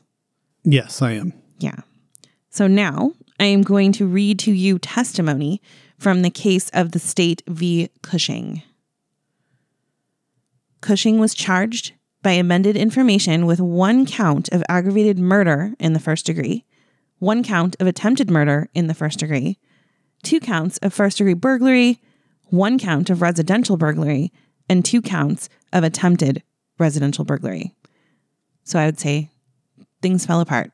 Yes, 0.65 1.01
I 1.01 1.13
am. 1.13 1.33
Yeah. 1.59 1.81
So 2.51 2.67
now 2.67 3.13
I 3.39 3.45
am 3.45 3.63
going 3.63 3.93
to 3.93 4.07
read 4.07 4.39
to 4.41 4.53
you 4.53 4.79
testimony 4.79 5.63
from 5.99 6.23
the 6.23 6.31
case 6.31 6.71
of 6.71 6.93
the 6.93 6.99
state 6.99 7.43
v. 7.47 7.89
Cushing. 8.03 8.63
Cushing 10.81 11.19
was 11.19 11.35
charged 11.35 11.93
by 12.23 12.33
amended 12.33 12.77
information 12.77 13.47
with 13.47 13.61
one 13.61 14.05
count 14.07 14.49
of 14.51 14.63
aggravated 14.69 15.19
murder 15.19 15.75
in 15.79 15.93
the 15.93 16.01
first 16.01 16.27
degree, 16.27 16.65
one 17.19 17.43
count 17.43 17.77
of 17.81 17.87
attempted 17.87 18.31
murder 18.31 18.69
in 18.75 18.87
the 18.87 18.95
first 18.95 19.19
degree, 19.19 19.59
two 20.23 20.41
counts 20.41 20.79
of 20.79 20.93
first 20.93 21.19
degree 21.19 21.35
burglary, 21.35 22.01
one 22.51 22.79
count 22.79 23.11
of 23.11 23.23
residential 23.23 23.77
burglary, 23.77 24.33
and 24.69 24.85
two 24.85 25.03
counts 25.03 25.49
of 25.73 25.85
attempted 25.85 26.43
residential 26.79 27.25
burglary. 27.25 27.75
So 28.65 28.79
I 28.79 28.87
would 28.87 28.99
say 28.99 29.31
things 30.03 30.27
fell 30.27 30.41
apart. 30.41 30.71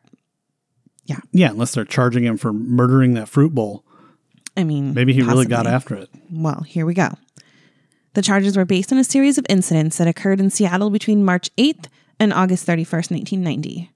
Yeah, 1.05 1.21
Yeah, 1.33 1.51
unless 1.51 1.75
they're 1.75 1.85
charging 1.85 2.25
him 2.25 2.37
for 2.37 2.53
murdering 2.53 3.15
that 3.15 3.29
fruit 3.29 3.55
bowl. 3.55 3.85
I 4.57 4.65
mean, 4.65 4.93
Maybe 4.95 5.13
he 5.13 5.23
really 5.23 5.47
got 5.47 5.67
after 5.67 5.95
it. 5.95 6.09
Well, 6.31 6.63
here 6.63 6.85
we 6.85 6.95
go. 6.95 7.11
The 8.15 8.23
charges 8.23 8.57
were 8.57 8.65
based 8.65 8.93
on 8.93 8.99
a 8.99 9.05
series 9.05 9.39
of 9.39 9.47
incidents 9.49 9.99
that 9.99 10.09
occurred 10.09 10.41
in 10.41 10.51
Seattle 10.51 10.91
between 10.91 11.25
March 11.25 11.51
8th 11.57 11.87
and 12.19 12.33
August 12.33 12.67
31st, 12.67 13.11
1990. 13.11 13.91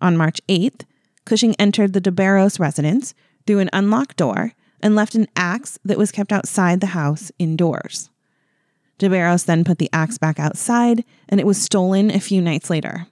On 0.00 0.16
March 0.16 0.40
8th, 0.48 0.84
Cushing 1.28 1.54
entered 1.56 1.92
the 1.92 2.00
DeBarros 2.00 2.58
residence 2.58 3.12
through 3.46 3.58
an 3.58 3.68
unlocked 3.74 4.16
door 4.16 4.54
and 4.80 4.94
left 4.94 5.14
an 5.14 5.26
axe 5.36 5.78
that 5.84 5.98
was 5.98 6.12
kept 6.12 6.32
outside 6.32 6.80
the 6.80 6.88
house 6.88 7.32
indoors. 7.38 8.10
DeBarros 8.98 9.46
then 9.46 9.64
put 9.64 9.78
the 9.78 9.90
axe 9.92 10.18
back 10.18 10.40
outside 10.40 11.04
and 11.28 11.40
it 11.40 11.46
was 11.46 11.60
stolen 11.60 12.10
a 12.10 12.20
few 12.20 12.40
nights 12.40 12.68
later. 12.68 13.06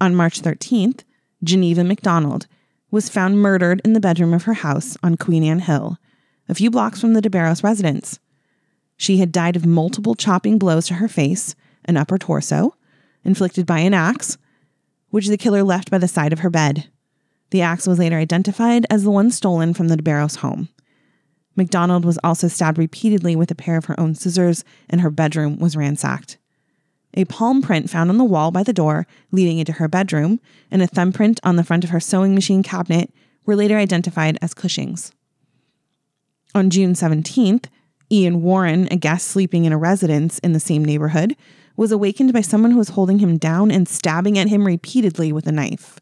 On 0.00 0.14
March 0.14 0.40
13th, 0.40 1.02
Geneva 1.42 1.82
McDonald 1.82 2.46
was 2.90 3.08
found 3.08 3.40
murdered 3.40 3.80
in 3.84 3.92
the 3.92 4.00
bedroom 4.00 4.32
of 4.32 4.44
her 4.44 4.54
house 4.54 4.96
on 5.02 5.16
Queen 5.16 5.44
Anne 5.44 5.60
Hill, 5.60 5.98
a 6.48 6.54
few 6.54 6.70
blocks 6.70 7.00
from 7.00 7.12
the 7.12 7.20
DeBarros 7.20 7.62
residence. 7.62 8.18
She 8.96 9.18
had 9.18 9.32
died 9.32 9.56
of 9.56 9.66
multiple 9.66 10.14
chopping 10.14 10.58
blows 10.58 10.86
to 10.86 10.94
her 10.94 11.08
face 11.08 11.54
and 11.84 11.96
upper 11.96 12.18
torso, 12.18 12.74
inflicted 13.24 13.66
by 13.66 13.80
an 13.80 13.94
axe, 13.94 14.38
which 15.10 15.28
the 15.28 15.36
killer 15.36 15.62
left 15.62 15.90
by 15.90 15.98
the 15.98 16.08
side 16.08 16.32
of 16.32 16.40
her 16.40 16.50
bed. 16.50 16.88
The 17.50 17.62
axe 17.62 17.86
was 17.86 17.98
later 17.98 18.16
identified 18.16 18.86
as 18.90 19.04
the 19.04 19.10
one 19.10 19.30
stolen 19.30 19.72
from 19.74 19.88
the 19.88 19.96
DeBarros 19.96 20.36
home. 20.36 20.68
McDonald 21.58 22.04
was 22.04 22.18
also 22.24 22.48
stabbed 22.48 22.78
repeatedly 22.78 23.36
with 23.36 23.50
a 23.50 23.54
pair 23.54 23.76
of 23.76 23.86
her 23.86 24.00
own 24.00 24.14
scissors, 24.14 24.64
and 24.88 25.02
her 25.02 25.10
bedroom 25.10 25.58
was 25.58 25.76
ransacked. 25.76 26.38
A 27.14 27.24
palm 27.24 27.60
print 27.60 27.90
found 27.90 28.10
on 28.10 28.16
the 28.16 28.24
wall 28.24 28.50
by 28.50 28.62
the 28.62 28.72
door 28.72 29.06
leading 29.32 29.58
into 29.58 29.72
her 29.72 29.88
bedroom 29.88 30.40
and 30.70 30.80
a 30.80 30.86
thumbprint 30.86 31.40
on 31.42 31.56
the 31.56 31.64
front 31.64 31.82
of 31.82 31.90
her 31.90 32.00
sewing 32.00 32.34
machine 32.34 32.62
cabinet 32.62 33.12
were 33.44 33.56
later 33.56 33.76
identified 33.76 34.38
as 34.40 34.54
Cushing's. 34.54 35.10
On 36.54 36.70
June 36.70 36.94
17th, 36.94 37.66
Ian 38.10 38.40
Warren, 38.42 38.86
a 38.90 38.96
guest 38.96 39.28
sleeping 39.28 39.64
in 39.64 39.72
a 39.72 39.78
residence 39.78 40.38
in 40.38 40.52
the 40.52 40.60
same 40.60 40.84
neighborhood, 40.84 41.34
was 41.76 41.92
awakened 41.92 42.32
by 42.32 42.40
someone 42.40 42.70
who 42.70 42.78
was 42.78 42.90
holding 42.90 43.18
him 43.18 43.36
down 43.36 43.70
and 43.70 43.88
stabbing 43.88 44.38
at 44.38 44.48
him 44.48 44.64
repeatedly 44.64 45.32
with 45.32 45.46
a 45.46 45.52
knife. 45.52 45.98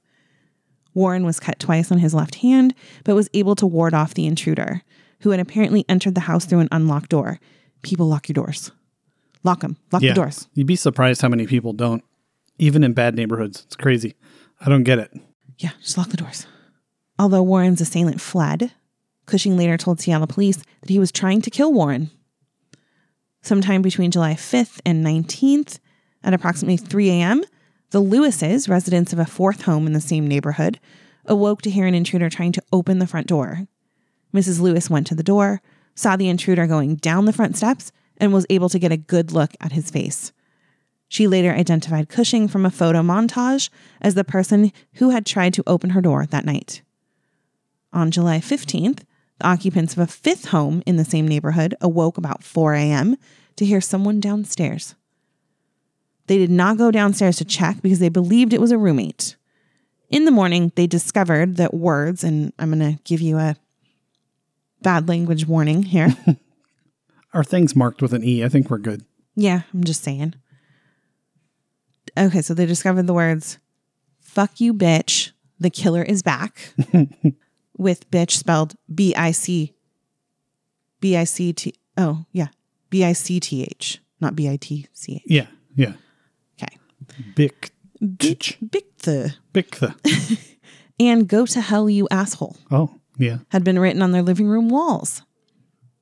Warren 0.94 1.25
was 1.25 1.40
cut 1.40 1.58
twice 1.58 1.92
on 1.92 1.98
his 1.98 2.14
left 2.14 2.36
hand, 2.36 2.75
but 3.04 3.14
was 3.14 3.28
able 3.34 3.54
to 3.56 3.66
ward 3.66 3.92
off 3.92 4.14
the 4.14 4.26
intruder, 4.26 4.82
who 5.20 5.30
had 5.30 5.40
apparently 5.40 5.85
entered 5.88 6.14
the 6.14 6.23
house 6.23 6.44
through 6.44 6.61
an 6.61 6.68
unlocked 6.73 7.11
door. 7.11 7.38
People 7.82 8.06
lock 8.06 8.28
your 8.28 8.35
doors. 8.35 8.70
Lock 9.42 9.61
them. 9.61 9.76
Lock 9.92 10.02
Yeah. 10.02 10.11
the 10.11 10.14
doors. 10.16 10.49
You'd 10.54 10.66
be 10.66 10.76
surprised 10.76 11.23
how 11.23 11.28
many 11.28 11.46
people 11.46 11.73
don't, 11.73 12.02
even 12.58 12.82
in 12.85 12.92
bad 12.92 13.14
neighborhoods. 13.14 13.62
It's 13.66 13.76
crazy. 13.76 14.14
I 14.61 14.68
don't 14.68 14.82
get 14.85 14.99
it. 14.99 15.12
Yeah, 15.58 15.70
just 15.80 15.96
lock 15.96 16.08
the 16.11 16.16
doors. 16.16 16.46
Although 17.18 17.42
Warren's 17.42 17.80
assailant 17.80 18.20
fled, 18.20 18.73
Cushing 19.26 19.56
later 19.56 19.76
told 19.76 20.00
Seattle 20.00 20.28
police 20.28 20.58
that 20.80 20.88
he 20.88 21.00
was 21.00 21.11
trying 21.11 21.42
to 21.42 21.50
kill 21.50 21.73
Warren. 21.73 22.11
Sometime 23.42 23.82
between 23.82 24.11
July 24.12 24.35
5th 24.35 24.80
and 24.87 25.04
19th, 25.04 25.78
at 26.23 26.32
approximately 26.35 26.76
3 26.76 27.11
a.m., 27.11 27.42
the 27.90 28.00
Lewises, 28.00 28.68
residents 28.68 29.12
of 29.12 29.18
a 29.18 29.26
fourth 29.26 29.62
home 29.62 29.87
in 29.87 29.92
the 29.92 30.00
same 30.00 30.26
neighborhood, 30.26 30.78
awoke 31.25 31.62
to 31.62 31.70
hear 31.70 31.87
an 31.87 31.94
intruder 31.94 32.28
trying 32.30 32.52
to 32.52 32.62
open 32.73 32.99
the 32.99 33.06
front 33.06 33.26
door. 33.26 33.66
Mrs. 34.37 34.61
Lewis 34.61 34.90
went 34.90 35.07
to 35.07 35.14
the 35.14 35.23
door, 35.23 35.62
saw 35.95 36.16
the 36.16 36.28
intruder 36.28 36.66
going 36.66 36.97
down 36.97 37.25
the 37.25 37.33
front 37.33 37.57
steps, 37.57 37.90
and 38.19 38.33
was 38.33 38.47
able 38.50 38.69
to 38.69 38.78
get 38.78 38.93
a 38.93 38.97
good 38.97 39.33
look 39.33 39.55
at 39.61 39.73
his 39.73 39.90
face. 39.90 40.33
She 41.09 41.26
later 41.26 41.52
identified 41.52 42.09
Cushing 42.09 42.49
from 42.49 42.66
a 42.66 42.71
photo 42.71 43.00
montage 43.02 43.71
as 44.00 44.14
the 44.14 44.25
person 44.25 44.73
who 44.95 45.11
had 45.11 45.25
tried 45.25 45.55
to 45.55 45.64
open 45.66 45.90
her 45.90 46.00
door 46.00 46.26
that 46.26 46.45
night. 46.45 46.83
On 47.93 48.11
July 48.11 48.38
15th, 48.38 49.05
the 49.38 49.47
occupants 49.47 49.93
of 49.93 50.00
a 50.00 50.07
fifth 50.07 50.47
home 50.47 50.83
in 50.87 50.97
the 50.97 51.05
same 51.05 51.28
neighborhood 51.28 51.75
awoke 51.81 52.19
about 52.19 52.43
4 52.43 52.75
a.m. 52.75 53.16
to 53.57 53.64
hear 53.64 53.81
someone 53.81 54.21
downstairs. 54.21 54.95
They 56.26 56.38
did 56.38 56.50
not 56.50 56.78
go 56.78 56.90
downstairs 56.90 57.37
to 57.37 57.45
check 57.45 57.81
because 57.83 58.00
they 58.00 58.09
believed 58.09 58.52
it 58.52 58.61
was 58.61 58.73
a 58.73 58.78
roommate. 58.78 59.37
In 60.09 60.25
the 60.25 60.31
morning, 60.31 60.73
they 60.75 60.87
discovered 60.87 61.57
that 61.57 61.75
words, 61.75 62.25
and 62.25 62.52
I'm 62.59 62.76
going 62.76 62.97
to 62.97 63.02
give 63.05 63.21
you 63.21 63.38
a 63.38 63.57
bad 64.87 65.09
language 65.09 65.49
warning 65.49 65.83
here. 65.83 66.14
Our 67.35 67.43
thing's 67.43 67.75
marked 67.75 68.00
with 68.00 68.14
an 68.14 68.23
E. 68.23 68.45
I 68.45 68.49
think 68.49 68.71
we're 68.71 68.78
good. 68.78 69.05
Yeah, 69.35 69.62
I'm 69.75 69.83
just 69.83 70.05
saying. 70.05 70.37
Okay, 72.16 72.40
so 72.40 72.55
they 72.55 72.66
discovered 72.66 73.09
the 73.09 73.12
words 73.12 73.59
fuck 74.21 74.61
you, 74.61 74.73
bitch. 74.73 75.33
The 75.59 75.71
killer 75.71 76.05
is 76.05 76.23
back. 76.23 76.73
With 77.76 78.09
bitch 78.12 78.31
spelled 78.31 78.76
B 78.95 79.12
I 79.16 79.33
C 79.33 79.75
B 81.00 81.16
I 81.16 81.25
C 81.25 81.52
T. 81.52 81.75
Oh, 81.97 82.25
yeah. 82.31 82.49
B 82.88 83.05
I 83.05 83.12
C 83.12 83.40
T 83.40 83.64
H, 83.64 84.00
not 84.21 84.37
B 84.37 84.49
I 84.49 84.57
T 84.57 84.87
C 84.93 85.16
H. 85.16 85.23
Yeah. 85.26 85.47
Yeah. 85.75 85.95
Okay. 86.62 86.78
Bick. 87.35 87.73
Big 88.00 88.38
the. 88.99 89.35
Bick 89.52 89.76
the. 89.76 89.97
And 90.99 91.28
go 91.28 91.45
to 91.45 91.61
hell, 91.61 91.90
you 91.90 92.09
asshole. 92.11 92.57
Oh, 92.71 93.00
yeah. 93.16 93.38
had 93.49 93.64
been 93.64 93.78
written 93.78 94.02
on 94.02 94.12
their 94.12 94.23
living 94.23 94.49
room 94.49 94.68
walls. 94.68 95.23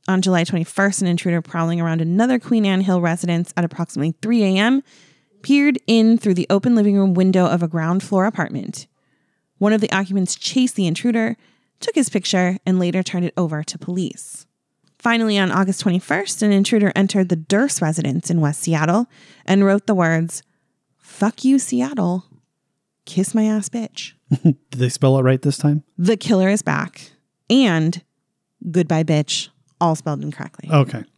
On 0.06 0.20
July 0.20 0.44
21st, 0.44 1.02
an 1.02 1.08
intruder 1.08 1.40
prowling 1.40 1.80
around 1.80 2.00
another 2.00 2.38
Queen 2.38 2.66
Anne 2.66 2.82
Hill 2.82 3.00
residence 3.00 3.54
at 3.56 3.64
approximately 3.64 4.14
3 4.20 4.44
a.m. 4.44 4.82
peered 5.42 5.78
in 5.86 6.18
through 6.18 6.34
the 6.34 6.46
open 6.50 6.74
living 6.74 6.96
room 6.96 7.14
window 7.14 7.46
of 7.46 7.62
a 7.62 7.68
ground 7.68 8.02
floor 8.02 8.26
apartment. 8.26 8.86
One 9.58 9.72
of 9.72 9.80
the 9.80 9.92
occupants 9.92 10.34
chased 10.34 10.76
the 10.76 10.86
intruder, 10.86 11.36
took 11.80 11.94
his 11.94 12.10
picture, 12.10 12.58
and 12.66 12.78
later 12.78 13.02
turned 13.02 13.24
it 13.24 13.34
over 13.36 13.62
to 13.62 13.78
police. 13.78 14.46
Finally, 14.98 15.38
on 15.38 15.52
August 15.52 15.84
21st, 15.84 16.42
an 16.42 16.52
intruder 16.52 16.90
entered 16.96 17.28
the 17.28 17.36
Durst 17.36 17.82
residence 17.82 18.30
in 18.30 18.40
West 18.40 18.62
Seattle 18.62 19.06
and 19.44 19.64
wrote 19.64 19.86
the 19.86 19.94
words, 19.94 20.42
Fuck 20.96 21.44
you, 21.44 21.58
Seattle. 21.58 22.24
Kiss 23.04 23.34
my 23.34 23.44
ass, 23.44 23.68
bitch. 23.68 24.13
Did 24.42 24.56
they 24.70 24.88
spell 24.88 25.18
it 25.18 25.22
right 25.22 25.40
this 25.40 25.58
time? 25.58 25.84
The 25.98 26.16
killer 26.16 26.48
is 26.48 26.62
back. 26.62 27.12
And 27.50 28.02
goodbye, 28.70 29.04
bitch, 29.04 29.48
all 29.80 29.94
spelled 29.94 30.22
incorrectly. 30.22 30.68
Okay. 30.70 31.04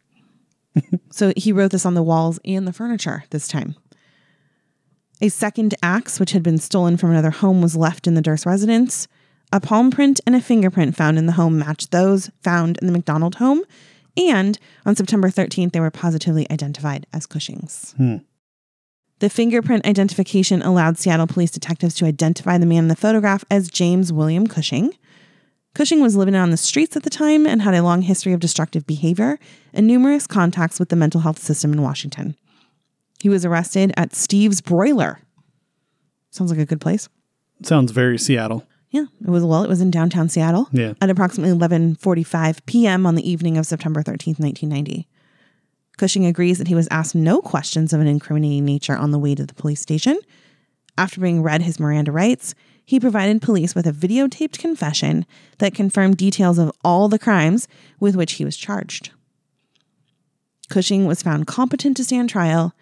So 1.09 1.33
he 1.35 1.51
wrote 1.51 1.71
this 1.71 1.87
on 1.87 1.95
the 1.95 2.03
walls 2.03 2.39
and 2.45 2.67
the 2.67 2.71
furniture 2.71 3.23
this 3.31 3.47
time. 3.47 3.75
A 5.21 5.29
second 5.29 5.73
axe, 5.81 6.19
which 6.19 6.31
had 6.31 6.43
been 6.43 6.59
stolen 6.59 6.97
from 6.97 7.09
another 7.09 7.31
home, 7.31 7.63
was 7.63 7.75
left 7.75 8.05
in 8.05 8.13
the 8.13 8.21
Durst 8.21 8.45
residence. 8.45 9.07
A 9.51 9.59
palm 9.59 9.89
print 9.89 10.19
and 10.27 10.35
a 10.35 10.41
fingerprint 10.41 10.95
found 10.95 11.17
in 11.17 11.25
the 11.25 11.31
home 11.31 11.57
matched 11.57 11.89
those 11.89 12.29
found 12.43 12.77
in 12.77 12.85
the 12.85 12.93
McDonald 12.93 13.35
home. 13.35 13.63
And 14.15 14.59
on 14.85 14.95
September 14.95 15.29
13th, 15.29 15.71
they 15.71 15.79
were 15.79 15.89
positively 15.89 16.45
identified 16.51 17.07
as 17.13 17.25
Cushing's. 17.25 17.93
Hmm. 17.97 18.17
The 19.19 19.29
fingerprint 19.29 19.85
identification 19.85 20.61
allowed 20.61 20.97
Seattle 20.97 21.25
police 21.27 21.49
detectives 21.51 21.95
to 21.95 22.05
identify 22.05 22.57
the 22.57 22.65
man 22.67 22.83
in 22.83 22.87
the 22.87 22.95
photograph 22.95 23.43
as 23.49 23.69
James 23.69 24.13
William 24.13 24.45
Cushing. 24.47 24.93
Cushing 25.73 26.01
was 26.01 26.15
living 26.15 26.35
on 26.35 26.51
the 26.51 26.57
streets 26.57 26.95
at 26.95 27.03
the 27.03 27.09
time 27.09 27.45
and 27.47 27.61
had 27.61 27.73
a 27.73 27.81
long 27.83 28.03
history 28.03 28.33
of 28.33 28.39
destructive 28.39 28.85
behavior 28.85 29.39
and 29.73 29.87
numerous 29.87 30.27
contacts 30.27 30.79
with 30.79 30.89
the 30.89 30.95
mental 30.95 31.21
health 31.21 31.39
system 31.39 31.73
in 31.73 31.81
Washington. 31.81 32.35
He 33.19 33.29
was 33.29 33.43
arrested 33.45 33.91
at 33.97 34.13
Steve's 34.15 34.61
Broiler. 34.61 35.19
Sounds 36.29 36.51
like 36.51 36.59
a 36.59 36.65
good 36.65 36.81
place. 36.81 37.09
Sounds 37.63 37.91
very 37.91 38.19
Seattle. 38.19 38.67
Yeah, 38.91 39.05
it 39.21 39.29
was 39.29 39.43
well, 39.43 39.63
it 39.63 39.69
was 39.69 39.81
in 39.81 39.91
downtown 39.91 40.29
Seattle 40.29 40.69
Yeah. 40.71 40.93
at 41.01 41.09
approximately 41.09 41.53
11:45 41.57 42.65
p.m. 42.67 43.05
on 43.05 43.15
the 43.15 43.27
evening 43.29 43.57
of 43.57 43.65
September 43.65 44.01
13th, 44.03 44.39
1990. 44.39 45.07
Cushing 45.97 46.25
agrees 46.25 46.59
that 46.59 46.67
he 46.67 46.75
was 46.75 46.87
asked 46.91 47.15
no 47.15 47.41
questions 47.41 47.91
of 47.91 47.99
an 47.99 48.07
incriminating 48.07 48.65
nature 48.65 48.95
on 48.95 49.11
the 49.11 49.19
way 49.19 49.33
to 49.33 49.45
the 49.45 49.53
police 49.53 49.81
station. 49.81 50.19
After 50.97 51.19
being 51.19 51.43
read 51.43 51.63
his 51.63 51.79
Miranda 51.79 52.11
rights, 52.11 52.55
he 52.85 52.99
provided 52.99 53.41
police 53.41 53.75
with 53.75 53.85
a 53.85 53.91
videotaped 53.91 54.59
confession 54.59 55.25
that 55.57 55.75
confirmed 55.75 56.17
details 56.17 56.57
of 56.57 56.71
all 56.83 57.09
the 57.09 57.19
crimes 57.19 57.67
with 57.99 58.15
which 58.15 58.33
he 58.33 58.45
was 58.45 58.55
charged. 58.55 59.11
Cushing 60.69 61.05
was 61.05 61.23
found 61.23 61.47
competent 61.47 61.97
to 61.97 62.03
stand 62.03 62.29
trial, 62.29 62.73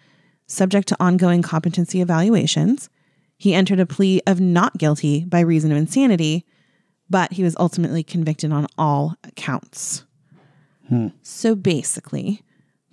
subject 0.46 0.88
to 0.88 0.96
ongoing 1.00 1.42
competency 1.42 2.00
evaluations. 2.00 2.88
He 3.36 3.54
entered 3.54 3.80
a 3.80 3.86
plea 3.86 4.20
of 4.26 4.40
not 4.40 4.78
guilty 4.78 5.24
by 5.24 5.40
reason 5.40 5.72
of 5.72 5.78
insanity, 5.78 6.44
but 7.08 7.32
he 7.32 7.42
was 7.42 7.56
ultimately 7.58 8.02
convicted 8.02 8.52
on 8.52 8.66
all 8.76 9.14
accounts. 9.24 10.04
Hmm. 10.88 11.08
So 11.22 11.54
basically, 11.54 12.42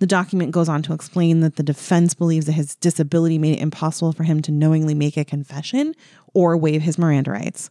the 0.04 0.08
document 0.08 0.50
goes 0.50 0.68
on 0.68 0.82
to 0.82 0.92
explain 0.92 1.40
that 1.40 1.56
the 1.56 1.62
defense 1.62 2.12
believes 2.12 2.44
that 2.44 2.52
his 2.52 2.76
disability 2.76 3.38
made 3.38 3.54
it 3.56 3.62
impossible 3.62 4.12
for 4.12 4.22
him 4.24 4.42
to 4.42 4.52
knowingly 4.52 4.92
make 4.92 5.16
a 5.16 5.24
confession 5.24 5.94
or 6.34 6.58
waive 6.58 6.82
his 6.82 6.98
Miranda 6.98 7.30
rights. 7.30 7.70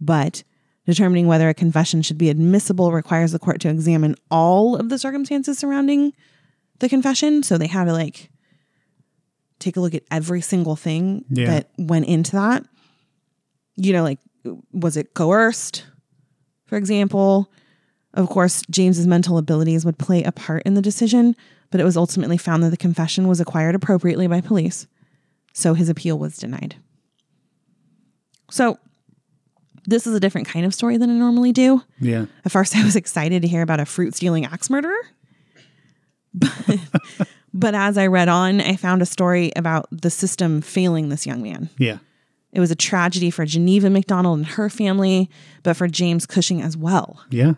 But 0.00 0.42
determining 0.86 1.28
whether 1.28 1.48
a 1.48 1.54
confession 1.54 2.02
should 2.02 2.18
be 2.18 2.30
admissible 2.30 2.90
requires 2.90 3.30
the 3.30 3.38
court 3.38 3.60
to 3.60 3.68
examine 3.68 4.16
all 4.28 4.74
of 4.74 4.88
the 4.88 4.98
circumstances 4.98 5.56
surrounding 5.56 6.12
the 6.80 6.88
confession. 6.88 7.44
So 7.44 7.56
they 7.58 7.68
had 7.68 7.84
to 7.84 7.92
like 7.92 8.32
take 9.60 9.76
a 9.76 9.80
look 9.80 9.94
at 9.94 10.02
every 10.10 10.40
single 10.40 10.74
thing 10.74 11.24
Yeah. 11.30 11.46
that 11.46 11.70
went 11.78 12.06
into 12.06 12.32
that. 12.32 12.66
You 13.76 13.92
know, 13.92 14.02
like, 14.02 14.18
was 14.72 14.96
it 14.96 15.14
coerced, 15.14 15.86
for 16.66 16.76
example? 16.76 17.52
Of 18.14 18.28
course, 18.28 18.62
James's 18.70 19.06
mental 19.06 19.38
abilities 19.38 19.84
would 19.84 19.98
play 19.98 20.22
a 20.22 20.32
part 20.32 20.62
in 20.64 20.74
the 20.74 20.82
decision, 20.82 21.34
but 21.70 21.80
it 21.80 21.84
was 21.84 21.96
ultimately 21.96 22.36
found 22.36 22.62
that 22.62 22.70
the 22.70 22.76
confession 22.76 23.26
was 23.26 23.40
acquired 23.40 23.74
appropriately 23.74 24.26
by 24.26 24.40
police. 24.40 24.86
So 25.54 25.74
his 25.74 25.88
appeal 25.88 26.18
was 26.18 26.36
denied. 26.36 26.76
So 28.50 28.78
this 29.86 30.06
is 30.06 30.14
a 30.14 30.20
different 30.20 30.46
kind 30.46 30.66
of 30.66 30.74
story 30.74 30.96
than 30.96 31.10
I 31.10 31.14
normally 31.14 31.52
do. 31.52 31.82
Yeah. 32.00 32.26
At 32.44 32.52
first, 32.52 32.76
I 32.76 32.84
was 32.84 32.96
excited 32.96 33.42
to 33.42 33.48
hear 33.48 33.62
about 33.62 33.80
a 33.80 33.86
fruit 33.86 34.14
stealing 34.14 34.44
axe 34.44 34.70
murderer. 34.70 34.94
But, 36.34 36.78
but 37.54 37.74
as 37.74 37.98
I 37.98 38.06
read 38.06 38.28
on, 38.28 38.60
I 38.60 38.76
found 38.76 39.02
a 39.02 39.06
story 39.06 39.52
about 39.56 39.88
the 39.90 40.10
system 40.10 40.60
failing 40.60 41.08
this 41.08 41.26
young 41.26 41.42
man. 41.42 41.70
Yeah. 41.78 41.98
It 42.52 42.60
was 42.60 42.70
a 42.70 42.76
tragedy 42.76 43.30
for 43.30 43.46
Geneva 43.46 43.88
McDonald 43.88 44.38
and 44.38 44.46
her 44.46 44.68
family, 44.68 45.30
but 45.62 45.74
for 45.74 45.88
James 45.88 46.26
Cushing 46.26 46.60
as 46.60 46.76
well. 46.76 47.24
Yeah. 47.30 47.54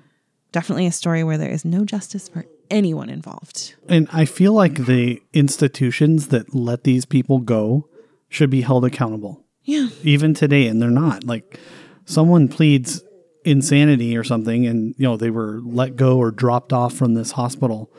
Definitely 0.55 0.87
a 0.87 0.93
story 0.93 1.25
where 1.25 1.37
there 1.37 1.51
is 1.51 1.65
no 1.65 1.85
justice 1.85 2.29
for 2.29 2.47
anyone 2.71 3.11
involved. 3.11 3.75
And 3.89 4.07
I 4.13 4.25
feel 4.25 4.53
like 4.53 4.87
the 4.87 5.21
institutions 5.33 6.29
that 6.29 6.55
let 6.55 6.85
these 6.85 7.05
people 7.05 7.41
go 7.41 7.89
should 8.29 8.51
be 8.51 8.61
held 8.63 8.85
accountable. 8.85 9.45
Yeah. 9.65 9.89
Even 10.05 10.33
today, 10.33 10.69
and 10.69 10.81
they're 10.81 10.91
not. 10.91 11.25
Like 11.25 11.59
someone 12.05 12.47
pleads 12.47 13.03
insanity 13.45 14.17
or 14.17 14.25
something 14.25 14.65
and 14.67 14.95
you 14.97 15.05
know 15.07 15.17
they 15.19 15.29
were 15.29 15.61
let 15.65 15.97
go 15.97 16.17
or 16.19 16.31
dropped 16.31 16.73
off 16.73 16.95
from 16.95 17.15
this 17.15 17.33
hospital. 17.33 17.91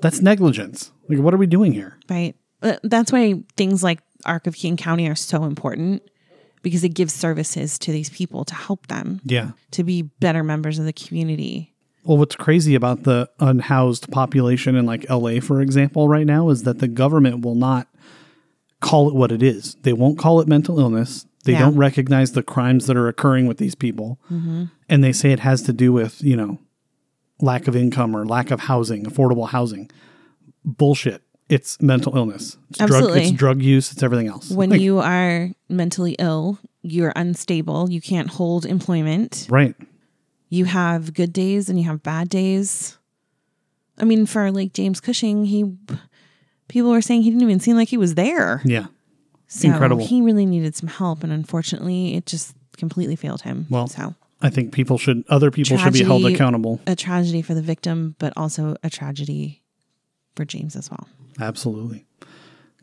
That's 0.00 0.22
negligence. 0.22 0.90
Like 1.08 1.18
what 1.20 1.34
are 1.34 1.36
we 1.36 1.46
doing 1.46 1.72
here? 1.72 1.98
Right. 2.08 2.34
Uh, 2.62 2.76
That's 2.82 3.12
why 3.12 3.42
things 3.58 3.82
like 3.84 4.00
arc 4.24 4.46
of 4.46 4.54
King 4.56 4.76
County 4.78 5.06
are 5.08 5.14
so 5.14 5.44
important 5.44 6.02
because 6.62 6.82
it 6.82 6.90
gives 6.90 7.12
services 7.12 7.78
to 7.80 7.92
these 7.92 8.10
people 8.10 8.44
to 8.46 8.54
help 8.54 8.86
them 8.88 9.20
Yeah. 9.24 9.50
to 9.72 9.84
be 9.84 10.02
better 10.02 10.42
members 10.42 10.78
of 10.78 10.84
the 10.86 10.92
community. 10.92 11.69
Well, 12.04 12.16
what's 12.18 12.36
crazy 12.36 12.74
about 12.74 13.02
the 13.02 13.28
unhoused 13.40 14.10
population 14.10 14.74
in 14.76 14.86
like 14.86 15.08
LA, 15.10 15.40
for 15.40 15.60
example, 15.60 16.08
right 16.08 16.26
now 16.26 16.48
is 16.48 16.62
that 16.62 16.78
the 16.78 16.88
government 16.88 17.44
will 17.44 17.54
not 17.54 17.88
call 18.80 19.08
it 19.08 19.14
what 19.14 19.30
it 19.30 19.42
is. 19.42 19.76
They 19.82 19.92
won't 19.92 20.18
call 20.18 20.40
it 20.40 20.48
mental 20.48 20.80
illness. 20.80 21.26
They 21.44 21.52
Yeah. 21.52 21.60
don't 21.60 21.76
recognize 21.76 22.32
the 22.32 22.42
crimes 22.42 22.86
that 22.86 22.96
are 22.96 23.08
occurring 23.08 23.46
with 23.46 23.58
these 23.58 23.74
people. 23.74 24.18
Mm-hmm. 24.32 24.64
And 24.88 25.04
they 25.04 25.12
say 25.12 25.32
it 25.32 25.40
has 25.40 25.62
to 25.62 25.72
do 25.72 25.92
with, 25.92 26.22
you 26.22 26.36
know, 26.36 26.58
lack 27.40 27.68
of 27.68 27.76
income 27.76 28.14
or 28.16 28.24
lack 28.26 28.50
of 28.50 28.60
housing, 28.60 29.04
affordable 29.04 29.48
housing. 29.50 29.90
Bullshit. 30.64 31.22
It's 31.48 31.80
mental 31.82 32.16
illness. 32.16 32.56
It's 32.70 32.78
drug 32.78 32.90
Absolutely. 32.90 33.22
it's 33.22 33.30
drug 33.32 33.60
use, 33.62 33.92
it's 33.92 34.02
everything 34.02 34.28
else. 34.28 34.50
When 34.50 34.70
Like, 34.70 34.80
you 34.80 35.00
are 35.00 35.50
mentally 35.68 36.14
ill, 36.18 36.58
you're 36.82 37.12
unstable, 37.16 37.90
you 37.90 38.00
can't 38.00 38.28
hold 38.28 38.64
employment, 38.64 39.46
Right. 39.50 39.74
You 40.50 40.66
have 40.66 41.14
good 41.14 41.32
days 41.32 41.68
and 41.70 41.78
you 41.78 41.86
have 41.86 42.02
bad 42.02 42.28
days. 42.28 42.98
I 43.98 44.04
mean, 44.04 44.26
for 44.26 44.50
like 44.50 44.72
James 44.74 45.00
Cushing, 45.00 45.44
he 45.46 45.64
people 46.68 46.90
were 46.90 47.00
saying 47.00 47.22
he 47.22 47.30
didn't 47.30 47.42
even 47.42 47.60
seem 47.60 47.76
like 47.76 47.88
he 47.88 47.96
was 47.96 48.14
there. 48.16 48.60
Yeah. 48.64 48.86
So 49.48 49.68
Incredible. 49.68 50.06
He 50.06 50.20
really 50.22 50.46
needed 50.46 50.76
some 50.76 50.88
help, 50.88 51.24
and 51.24 51.32
unfortunately, 51.32 52.14
it 52.14 52.26
just 52.26 52.54
completely 52.76 53.16
failed 53.16 53.42
him. 53.42 53.66
Well, 53.68 53.88
so 53.88 54.14
I 54.40 54.48
think 54.50 54.72
people 54.72 54.96
should 54.98 55.24
other 55.28 55.50
people 55.50 55.76
should 55.76 55.92
be 55.92 56.04
held 56.04 56.24
accountable. 56.26 56.80
a 56.86 56.94
tragedy 56.94 57.42
for 57.42 57.54
the 57.54 57.62
victim, 57.62 58.14
but 58.18 58.32
also 58.36 58.76
a 58.82 58.90
tragedy 58.90 59.62
for 60.36 60.44
James 60.44 60.76
as 60.76 60.90
well. 60.90 61.08
Absolutely. 61.40 62.06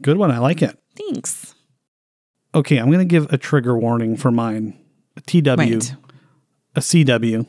Good 0.02 0.18
one. 0.18 0.30
I 0.32 0.40
like 0.40 0.62
it. 0.62 0.78
Thanks. 0.96 1.56
Okay, 2.54 2.78
I'm 2.78 2.88
going 2.88 3.00
to 3.00 3.06
give 3.06 3.32
a 3.32 3.38
trigger 3.38 3.78
warning 3.78 4.16
for 4.18 4.32
mine. 4.32 4.78
A 5.16 5.22
TW, 5.22 5.58
Right. 5.58 5.96
a 6.76 6.80
CW, 6.82 7.48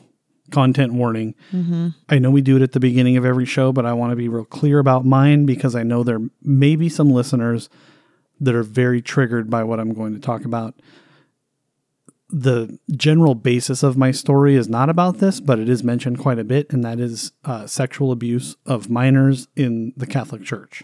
content 0.51 0.93
warning. 0.93 1.35
Mm-hmm. 1.51 1.89
I 2.09 2.19
know 2.19 2.31
we 2.31 2.41
do 2.41 2.57
it 2.57 2.61
at 2.61 2.71
the 2.71 2.79
beginning 2.79 3.17
of 3.17 3.25
every 3.25 3.45
show, 3.45 3.71
but 3.71 3.85
I 3.85 3.93
want 3.93 4.11
to 4.11 4.15
be 4.15 4.27
real 4.27 4.45
clear 4.45 4.79
about 4.79 5.05
mine 5.05 5.45
because 5.45 5.75
I 5.75 5.83
know 5.83 6.03
there 6.03 6.21
may 6.41 6.75
be 6.75 6.89
some 6.89 7.09
listeners 7.09 7.69
that 8.39 8.55
are 8.55 8.63
very 8.63 9.01
triggered 9.01 9.49
by 9.49 9.63
what 9.63 9.79
I'm 9.79 9.93
going 9.93 10.13
to 10.13 10.19
talk 10.19 10.45
about. 10.45 10.75
The 12.29 12.77
general 12.91 13.33
basis 13.33 13.81
of 13.81 13.97
my 13.97 14.11
story 14.11 14.55
is 14.55 14.69
not 14.69 14.89
about 14.89 15.17
this, 15.17 15.39
but 15.39 15.59
it 15.59 15.67
is 15.67 15.83
mentioned 15.83 16.19
quite 16.19 16.37
a 16.37 16.43
bit, 16.43 16.71
and 16.71 16.83
that 16.85 16.99
is 16.99 17.31
uh, 17.43 17.65
sexual 17.65 18.11
abuse 18.11 18.55
of 18.65 18.89
minors 18.89 19.47
in 19.55 19.93
the 19.97 20.05
Catholic 20.05 20.43
Church. 20.43 20.83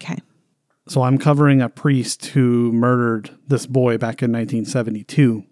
Okay. 0.00 0.18
So 0.88 1.02
I'm 1.02 1.18
covering 1.18 1.60
a 1.60 1.68
priest 1.68 2.26
who 2.26 2.72
murdered 2.72 3.30
this 3.46 3.66
boy 3.66 3.98
back 3.98 4.22
in 4.22 4.32
1972. 4.32 5.44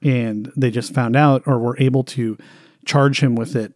And 0.00 0.50
they 0.56 0.70
just 0.70 0.94
found 0.94 1.14
out 1.14 1.42
or 1.46 1.58
were 1.58 1.76
able 1.78 2.02
to 2.04 2.38
charge 2.84 3.20
him 3.20 3.34
with 3.34 3.56
it 3.56 3.74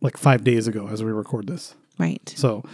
like 0.00 0.16
five 0.16 0.44
days 0.44 0.66
ago 0.66 0.88
as 0.88 1.02
we 1.04 1.10
record 1.10 1.46
this. 1.46 1.74
Right. 1.98 2.32
So 2.36 2.64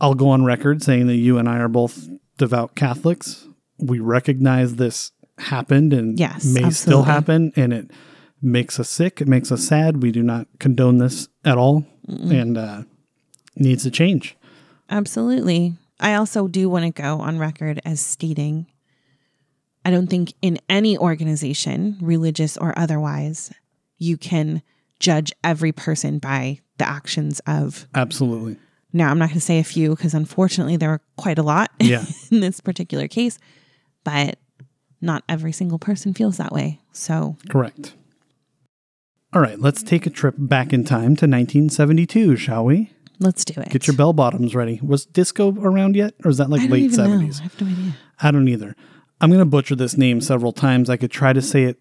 I'll 0.00 0.14
go 0.14 0.28
on 0.28 0.44
record 0.44 0.82
saying 0.82 1.06
that 1.06 1.16
you 1.16 1.38
and 1.38 1.48
I 1.48 1.58
are 1.58 1.68
both 1.68 2.08
devout 2.36 2.74
Catholics. 2.74 3.46
We 3.78 3.98
recognize 3.98 4.76
this 4.76 5.12
happened 5.38 5.92
and 5.92 6.18
Yes, 6.18 6.44
may 6.44 6.70
still 6.70 7.04
happen. 7.04 7.52
And 7.56 7.72
it 7.72 7.90
makes 8.42 8.78
us 8.78 8.88
sick. 8.88 9.20
It 9.20 9.28
makes 9.28 9.50
us 9.50 9.66
sad. 9.66 10.02
We 10.02 10.12
do 10.12 10.22
not 10.22 10.46
condone 10.58 10.98
this 10.98 11.28
at 11.44 11.56
all 11.56 11.86
and 12.06 12.56
uh, 12.56 12.82
needs 13.56 13.82
to 13.84 13.90
change. 13.90 14.36
Absolutely. 14.90 15.74
I 15.98 16.14
also 16.14 16.46
do 16.46 16.68
want 16.68 16.84
to 16.84 17.02
go 17.02 17.20
on 17.20 17.38
record 17.38 17.80
as 17.84 18.00
stating 18.00 18.66
I 19.86 19.90
don't 19.90 20.08
think 20.08 20.34
in 20.42 20.58
any 20.68 20.98
organization, 20.98 21.96
religious 22.00 22.56
or 22.56 22.76
otherwise, 22.76 23.52
you 23.98 24.16
can 24.16 24.62
judge 25.00 25.32
every 25.44 25.72
person 25.72 26.18
by 26.18 26.60
the 26.78 26.88
actions 26.88 27.40
of. 27.46 27.86
Absolutely. 27.94 28.56
Now, 28.92 29.10
I'm 29.10 29.18
not 29.18 29.26
going 29.28 29.34
to 29.34 29.40
say 29.40 29.58
a 29.58 29.64
few 29.64 29.90
because 29.90 30.14
unfortunately 30.14 30.76
there 30.76 30.88
were 30.90 31.00
quite 31.16 31.38
a 31.38 31.42
lot 31.42 31.70
Yeah. 31.80 32.04
in 32.30 32.40
this 32.40 32.60
particular 32.60 33.08
case, 33.08 33.38
but 34.04 34.38
not 35.00 35.22
every 35.28 35.52
single 35.52 35.78
person 35.78 36.14
feels 36.14 36.38
that 36.38 36.52
way. 36.52 36.80
So, 36.92 37.36
Correct. 37.50 37.94
All 39.32 39.42
right, 39.42 39.58
let's 39.58 39.82
take 39.82 40.06
a 40.06 40.10
trip 40.10 40.34
back 40.38 40.72
in 40.72 40.84
time 40.84 41.14
to 41.16 41.26
1972, 41.26 42.36
shall 42.36 42.64
we? 42.64 42.90
let's 43.18 43.46
do 43.46 43.58
it. 43.60 43.70
Get 43.70 43.86
your 43.86 43.96
bell 43.96 44.12
bottoms 44.12 44.54
ready. 44.54 44.78
Was 44.82 45.06
disco 45.06 45.50
around 45.58 45.96
yet? 45.96 46.12
Or 46.22 46.30
is 46.30 46.36
that 46.36 46.50
like 46.50 46.60
I 46.60 46.64
don't 46.64 46.72
late 46.72 46.82
even 46.92 46.96
know. 47.20 47.26
70s? 47.26 47.40
I 47.40 47.42
have 47.44 47.60
no 47.62 47.66
idea. 47.66 47.92
I 48.20 48.30
don't 48.30 48.48
either. 48.48 48.76
I'm 49.22 49.30
going 49.30 49.38
to 49.40 49.46
butcher 49.46 49.74
this 49.74 49.96
name 49.96 50.20
several 50.20 50.52
times. 50.52 50.90
I 50.90 50.98
could 50.98 51.10
try 51.10 51.32
to 51.32 51.40
say 51.40 51.62
it 51.64 51.78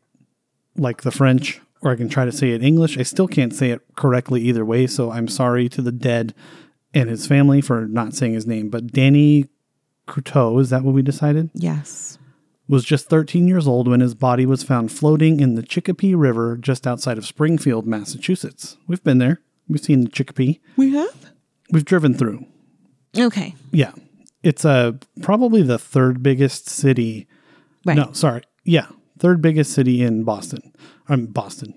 like 0.78 1.02
the 1.02 1.12
French, 1.12 1.60
or 1.86 1.92
I 1.92 1.96
can 1.96 2.10
try 2.10 2.26
to 2.26 2.32
say 2.32 2.52
it 2.52 2.64
English. 2.64 2.98
I 2.98 3.04
still 3.04 3.28
can't 3.28 3.54
say 3.54 3.72
it 3.72 3.82
correctly 3.96 4.42
either 4.42 4.66
way, 4.66 4.88
so 4.88 5.12
I'm 5.12 5.28
sorry 5.28 5.70
to 5.70 5.82
the 5.82 5.92
dead 5.92 6.34
and 6.94 7.10
his 7.10 7.28
family 7.28 7.62
for 7.62 7.88
not 7.88 8.14
saying 8.14 8.34
his 8.34 8.48
name. 8.48 8.70
But 8.70 8.92
Danny 8.92 9.46
Couteau, 10.08 10.60
is 10.60 10.70
that 10.72 10.84
what 10.84 10.94
we 10.94 11.02
decided? 11.02 11.50
Yes. 11.54 12.18
Was 12.68 12.84
just 12.84 13.08
13 13.08 13.48
years 13.48 13.68
old 13.68 13.88
when 13.88 14.00
his 14.00 14.16
body 14.16 14.46
was 14.46 14.64
found 14.64 14.92
floating 14.92 15.40
in 15.40 15.56
the 15.56 15.64
Chicopee 15.64 16.16
River 16.16 16.58
just 16.58 16.88
outside 16.88 17.18
of 17.18 17.26
Springfield, 17.26 17.86
Massachusetts. 17.86 18.78
We've 18.88 19.04
been 19.04 19.20
there. 19.20 19.42
We've 19.68 19.80
seen 19.80 20.02
the 20.02 20.10
Chicopee. 20.10 20.62
We 20.76 20.92
have? 20.94 21.32
We've 21.72 21.86
driven 21.86 22.16
through. 22.16 22.46
Okay. 23.18 23.56
Yeah. 23.72 23.92
It's 24.42 24.66
uh, 24.66 24.94
probably 25.22 25.62
the 25.62 25.80
third 25.80 26.22
biggest 26.24 26.68
city 26.70 27.28
Right. 27.86 27.96
No, 27.96 28.12
sorry. 28.14 28.42
Yeah, 28.64 28.88
third 29.20 29.42
biggest 29.42 29.72
city 29.72 30.02
in 30.02 30.24
Boston. 30.24 30.74
I'm 31.08 31.28
Boston. 31.28 31.74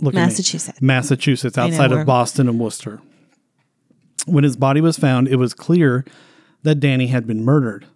Look. 0.00 0.14
Massachusetts. 0.14 0.80
Massachusetts, 0.80 1.58
outside 1.58 1.92
of 1.92 2.06
Boston 2.06 2.48
and 2.48 2.58
Worcester. 2.58 3.00
When 4.26 4.44
his 4.44 4.56
body 4.56 4.80
was 4.80 4.98
found, 4.98 5.28
it 5.28 5.36
was 5.36 5.54
clear 5.54 6.04
that 6.62 6.76
Danny 6.76 7.08
had 7.08 7.26
been 7.26 7.44
murdered. 7.44 7.86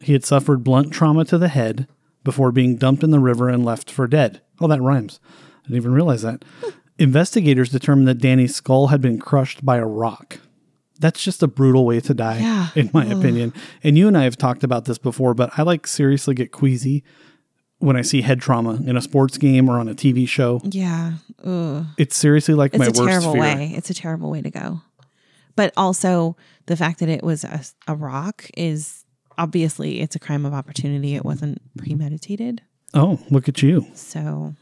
He 0.00 0.12
had 0.12 0.24
suffered 0.24 0.64
blunt 0.64 0.92
trauma 0.92 1.24
to 1.26 1.38
the 1.38 1.48
head 1.48 1.86
before 2.22 2.52
being 2.52 2.76
dumped 2.76 3.02
in 3.02 3.10
the 3.10 3.18
river 3.20 3.48
and 3.48 3.64
left 3.64 3.90
for 3.90 4.06
dead. 4.06 4.40
Oh, 4.60 4.66
that 4.68 4.80
rhymes. 4.82 5.20
I 5.64 5.68
didn't 5.68 5.76
even 5.76 5.92
realize 5.92 6.22
that. 6.22 6.44
Investigators 6.98 7.70
determined 7.70 8.08
that 8.08 8.18
Danny's 8.18 8.54
skull 8.54 8.88
had 8.88 9.00
been 9.00 9.18
crushed 9.18 9.64
by 9.64 9.76
a 9.76 9.86
rock. 9.86 10.38
That's 11.00 11.22
just 11.22 11.42
a 11.42 11.48
brutal 11.48 11.84
way 11.84 12.00
to 12.00 12.14
die, 12.14 12.38
Yeah. 12.38 12.68
in 12.74 12.90
my 12.92 13.06
Ugh. 13.06 13.18
opinion. 13.18 13.52
And 13.82 13.98
you 13.98 14.06
and 14.08 14.16
I 14.16 14.24
have 14.24 14.36
talked 14.38 14.62
about 14.64 14.84
this 14.84 14.98
before, 14.98 15.34
but 15.34 15.50
I 15.58 15.62
like 15.62 15.86
seriously 15.86 16.34
get 16.34 16.52
queasy 16.52 17.02
when 17.78 17.96
I 17.96 18.02
see 18.02 18.22
head 18.22 18.40
trauma 18.40 18.80
in 18.86 18.96
a 18.96 19.02
sports 19.02 19.36
game 19.38 19.68
or 19.68 19.78
on 19.78 19.88
a 19.88 19.94
TV 19.94 20.26
show. 20.28 20.60
Yeah. 20.64 21.14
Ugh. 21.44 21.84
It's 21.98 22.16
seriously 22.16 22.54
like 22.54 22.72
It's 22.74 22.78
my 22.78 22.86
a 22.86 22.88
worst 22.90 23.08
terrible 23.08 23.32
fear. 23.32 23.40
way. 23.42 23.72
It's 23.76 23.90
a 23.90 23.94
terrible 23.94 24.30
way 24.30 24.40
to 24.42 24.50
go. 24.50 24.80
But 25.56 25.72
also 25.76 26.36
the 26.66 26.76
fact 26.76 27.00
that 27.00 27.08
it 27.08 27.22
was 27.22 27.44
a, 27.44 27.60
a 27.86 27.94
rock 27.94 28.48
is 28.56 29.04
obviously 29.36 30.00
it's 30.00 30.16
a 30.16 30.18
crime 30.18 30.46
of 30.46 30.54
opportunity. 30.54 31.14
It 31.14 31.24
wasn't 31.24 31.60
premeditated. 31.76 32.62
Oh, 32.94 33.18
look 33.30 33.48
at 33.48 33.62
you. 33.62 33.86
So 33.94 34.54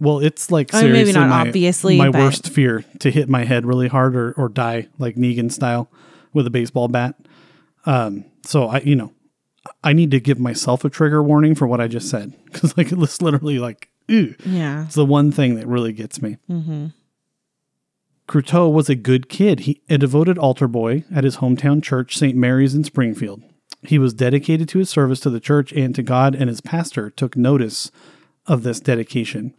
Well, 0.00 0.20
it's 0.20 0.50
like 0.50 0.72
I 0.74 0.82
mean, 0.84 0.92
maybe 0.92 1.12
not 1.12 1.28
my, 1.28 1.40
obviously, 1.40 1.98
my 1.98 2.10
but- 2.10 2.20
worst 2.20 2.48
fear 2.48 2.84
to 3.00 3.10
hit 3.10 3.28
my 3.28 3.44
head 3.44 3.66
really 3.66 3.88
hard 3.88 4.16
or, 4.16 4.32
or 4.32 4.48
die 4.48 4.88
like 4.98 5.16
Negan 5.16 5.52
style 5.52 5.90
with 6.32 6.46
a 6.46 6.50
baseball 6.50 6.88
bat. 6.88 7.14
Um, 7.86 8.24
so 8.44 8.68
I, 8.68 8.78
you 8.80 8.96
know, 8.96 9.12
I 9.82 9.92
need 9.92 10.10
to 10.10 10.20
give 10.20 10.38
myself 10.38 10.84
a 10.84 10.90
trigger 10.90 11.22
warning 11.22 11.54
for 11.54 11.66
what 11.66 11.80
I 11.80 11.88
just 11.88 12.08
said 12.08 12.32
because 12.44 12.76
like 12.76 12.92
it's 12.92 13.22
literally 13.22 13.58
like, 13.58 13.90
ew. 14.08 14.34
yeah. 14.44 14.84
It's 14.84 14.94
the 14.94 15.06
one 15.06 15.32
thing 15.32 15.54
that 15.56 15.66
really 15.66 15.92
gets 15.92 16.20
me. 16.20 16.38
Mm-hmm. 16.50 16.86
Croteau 18.26 18.72
was 18.72 18.88
a 18.88 18.94
good 18.94 19.28
kid. 19.28 19.60
He 19.60 19.82
a 19.88 19.98
devoted 19.98 20.38
altar 20.38 20.66
boy 20.66 21.04
at 21.14 21.24
his 21.24 21.38
hometown 21.38 21.82
church, 21.82 22.16
St. 22.16 22.36
Mary's 22.36 22.74
in 22.74 22.84
Springfield. 22.84 23.42
He 23.82 23.98
was 23.98 24.14
dedicated 24.14 24.68
to 24.70 24.78
his 24.78 24.88
service 24.88 25.20
to 25.20 25.30
the 25.30 25.40
church 25.40 25.70
and 25.72 25.94
to 25.94 26.02
God, 26.02 26.34
and 26.34 26.48
his 26.48 26.62
pastor 26.62 27.10
took 27.10 27.36
notice 27.36 27.90
of 28.46 28.62
this 28.62 28.80
dedication. 28.80 29.54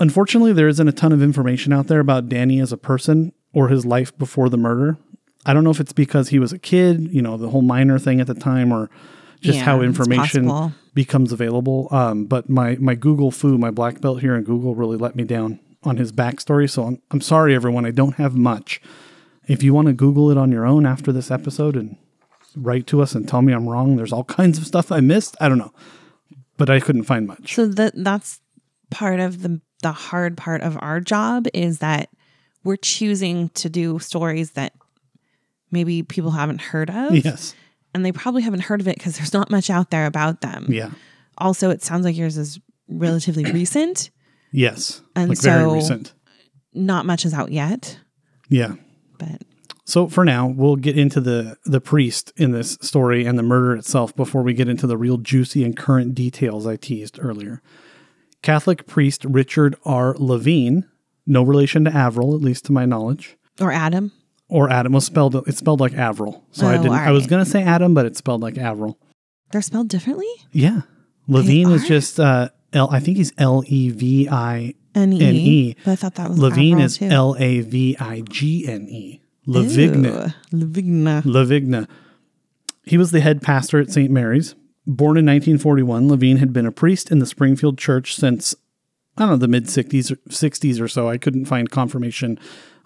Unfortunately, 0.00 0.52
there 0.52 0.68
isn't 0.68 0.88
a 0.88 0.92
ton 0.92 1.12
of 1.12 1.22
information 1.22 1.72
out 1.72 1.86
there 1.86 2.00
about 2.00 2.28
Danny 2.28 2.60
as 2.60 2.72
a 2.72 2.76
person 2.76 3.32
or 3.52 3.68
his 3.68 3.86
life 3.86 4.16
before 4.18 4.48
the 4.48 4.58
murder. 4.58 4.98
I 5.46 5.54
don't 5.54 5.62
know 5.64 5.70
if 5.70 5.80
it's 5.80 5.92
because 5.92 6.28
he 6.28 6.38
was 6.40 6.52
a 6.52 6.58
kid, 6.58 7.08
you 7.12 7.22
know, 7.22 7.36
the 7.36 7.48
whole 7.48 7.62
minor 7.62 7.98
thing 7.98 8.20
at 8.20 8.26
the 8.26 8.34
time, 8.34 8.72
or 8.72 8.90
just 9.40 9.58
Yeah, 9.58 9.64
how 9.64 9.80
information 9.80 10.74
becomes 10.92 11.30
available. 11.32 11.88
Um, 11.92 12.26
but 12.26 12.50
my 12.50 12.76
my 12.80 12.96
Google 12.96 13.30
foo, 13.30 13.56
my 13.56 13.70
black 13.70 14.00
belt 14.00 14.20
here 14.20 14.34
in 14.34 14.42
Google, 14.42 14.74
really 14.74 14.96
let 14.96 15.14
me 15.14 15.22
down 15.24 15.60
on 15.84 15.96
his 15.98 16.10
backstory. 16.10 16.68
So 16.68 16.82
I'm 16.82 17.02
I'm 17.12 17.20
sorry, 17.20 17.54
everyone. 17.54 17.86
I 17.86 17.92
don't 17.92 18.16
have 18.16 18.34
much. 18.34 18.80
If 19.46 19.62
you 19.62 19.72
want 19.72 19.86
to 19.86 19.92
Google 19.92 20.30
it 20.32 20.36
on 20.36 20.50
your 20.50 20.66
own 20.66 20.84
after 20.84 21.12
this 21.12 21.30
episode 21.30 21.76
and 21.76 21.96
write 22.56 22.88
to 22.88 23.00
us 23.00 23.14
and 23.14 23.28
tell 23.28 23.42
me 23.42 23.52
I'm 23.52 23.68
wrong, 23.68 23.96
there's 23.96 24.12
all 24.12 24.24
kinds 24.40 24.58
of 24.58 24.66
stuff 24.66 24.90
I 24.90 25.00
missed. 25.00 25.36
I 25.40 25.48
don't 25.48 25.58
know, 25.58 25.72
but 26.56 26.68
I 26.68 26.80
couldn't 26.80 27.04
find 27.04 27.26
much. 27.26 27.54
So 27.54 27.66
that 27.66 27.92
that's 27.94 28.40
part 28.90 29.20
of 29.20 29.42
the 29.42 29.60
the 29.82 29.92
hard 29.92 30.36
part 30.36 30.62
of 30.62 30.76
our 30.80 30.98
job 31.00 31.46
is 31.54 31.78
that 31.78 32.08
we're 32.64 32.76
choosing 32.76 33.50
to 33.50 33.68
do 33.68 34.00
stories 34.00 34.52
that 34.52 34.72
maybe 35.70 36.02
people 36.02 36.30
haven't 36.32 36.60
heard 36.60 36.90
of. 36.90 37.14
yes. 37.14 37.54
And 37.94 38.04
they 38.04 38.12
probably 38.12 38.42
haven't 38.42 38.60
heard 38.60 38.80
of 38.80 38.88
it 38.88 38.96
because 38.98 39.16
there's 39.16 39.32
not 39.32 39.50
much 39.50 39.70
out 39.70 39.90
there 39.90 40.06
about 40.06 40.42
them. 40.42 40.66
Yeah. 40.68 40.90
Also, 41.38 41.70
it 41.70 41.82
sounds 41.82 42.04
like 42.04 42.16
yours 42.16 42.36
is 42.36 42.60
relatively 42.88 43.44
recent. 43.52 44.10
Yes. 44.52 45.00
And 45.14 45.30
like 45.30 45.40
very 45.40 45.62
so- 45.64 45.74
recent. 45.74 46.12
Not 46.74 47.06
much 47.06 47.24
is 47.24 47.32
out 47.32 47.50
yet, 47.52 47.98
Yeah. 48.50 48.74
but 49.18 49.42
So 49.86 50.08
for 50.08 50.26
now, 50.26 50.46
we'll 50.46 50.76
get 50.76 50.98
into 50.98 51.22
the 51.22 51.56
the 51.64 51.80
priest 51.80 52.32
in 52.36 52.50
this 52.52 52.76
story 52.82 53.24
and 53.24 53.38
the 53.38 53.42
murder 53.42 53.74
itself 53.74 54.14
before 54.14 54.42
we 54.42 54.52
get 54.52 54.68
into 54.68 54.86
the 54.86 54.98
real 54.98 55.16
juicy 55.16 55.64
and 55.64 55.74
current 55.74 56.14
details 56.14 56.66
I 56.66 56.76
teased 56.76 57.18
earlier. 57.18 57.62
Catholic 58.42 58.86
priest 58.86 59.24
Richard 59.24 59.74
R. 59.86 60.14
Lavigne, 60.18 60.80
no 61.26 61.42
relation 61.42 61.84
to 61.86 61.90
Avril, 61.94 62.34
at 62.34 62.42
least 62.42 62.66
to 62.66 62.72
my 62.72 62.84
knowledge, 62.84 63.38
or 63.58 63.72
Adam. 63.72 64.12
Or 64.48 64.70
Adam 64.70 64.92
was 64.92 65.04
spelled 65.04 65.34
it's 65.48 65.58
spelled 65.58 65.80
like 65.80 65.94
Avril. 65.94 66.44
So 66.52 66.66
I 66.66 66.74
Oh, 66.76 66.82
didn't 66.82 66.92
I 66.92 67.10
was 67.10 67.26
gonna 67.26 67.44
say 67.44 67.62
Adam, 67.62 67.94
but 67.94 68.06
it's 68.06 68.18
spelled 68.18 68.42
like 68.42 68.56
Avril. 68.58 68.98
They're 69.50 69.62
spelled 69.62 69.88
differently. 69.88 70.28
Yeah. 70.52 70.82
Levine 71.28 71.70
is 71.70 71.86
just 71.86 72.20
uh 72.20 72.50
L 72.72 72.88
I 72.90 73.00
think 73.00 73.16
he's 73.16 73.32
L 73.38 73.64
E 73.66 73.90
V 73.90 74.28
I 74.28 74.74
N 74.94 75.12
E. 75.12 75.18
E. 75.20 75.76
But 75.84 75.92
I 75.92 75.96
thought 75.96 76.14
that 76.14 76.30
was 76.30 76.38
Levine 76.38 76.74
Avril, 76.80 76.84
is. 76.86 77.02
L 77.02 77.36
A 77.38 77.60
V 77.60 77.96
I 77.98 78.20
G 78.22 78.66
N 78.68 78.86
E. 78.88 79.20
Levigna. 79.46 80.34
Levigna. 80.52 81.22
Levigna. 81.22 81.88
He 82.84 82.96
was 82.98 83.10
the 83.10 83.20
head 83.20 83.42
pastor 83.42 83.80
at 83.80 83.90
St. 83.90 84.10
Mary's. 84.10 84.54
Born 84.88 85.16
in 85.16 85.26
1941, 85.26 86.08
Lavigne 86.08 86.38
had 86.38 86.52
been 86.52 86.66
a 86.66 86.72
priest 86.72 87.10
in 87.10 87.18
the 87.18 87.26
Springfield 87.26 87.76
church 87.78 88.14
since, 88.14 88.54
I 89.16 89.22
don't 89.22 89.30
know, 89.30 89.36
the 89.36 89.48
mid 89.48 89.64
60s 89.64 90.16
60s 90.28 90.80
or 90.80 90.86
so. 90.86 91.08
I 91.08 91.18
couldn't 91.18 91.46
find 91.46 91.68
confirmation 91.70 92.38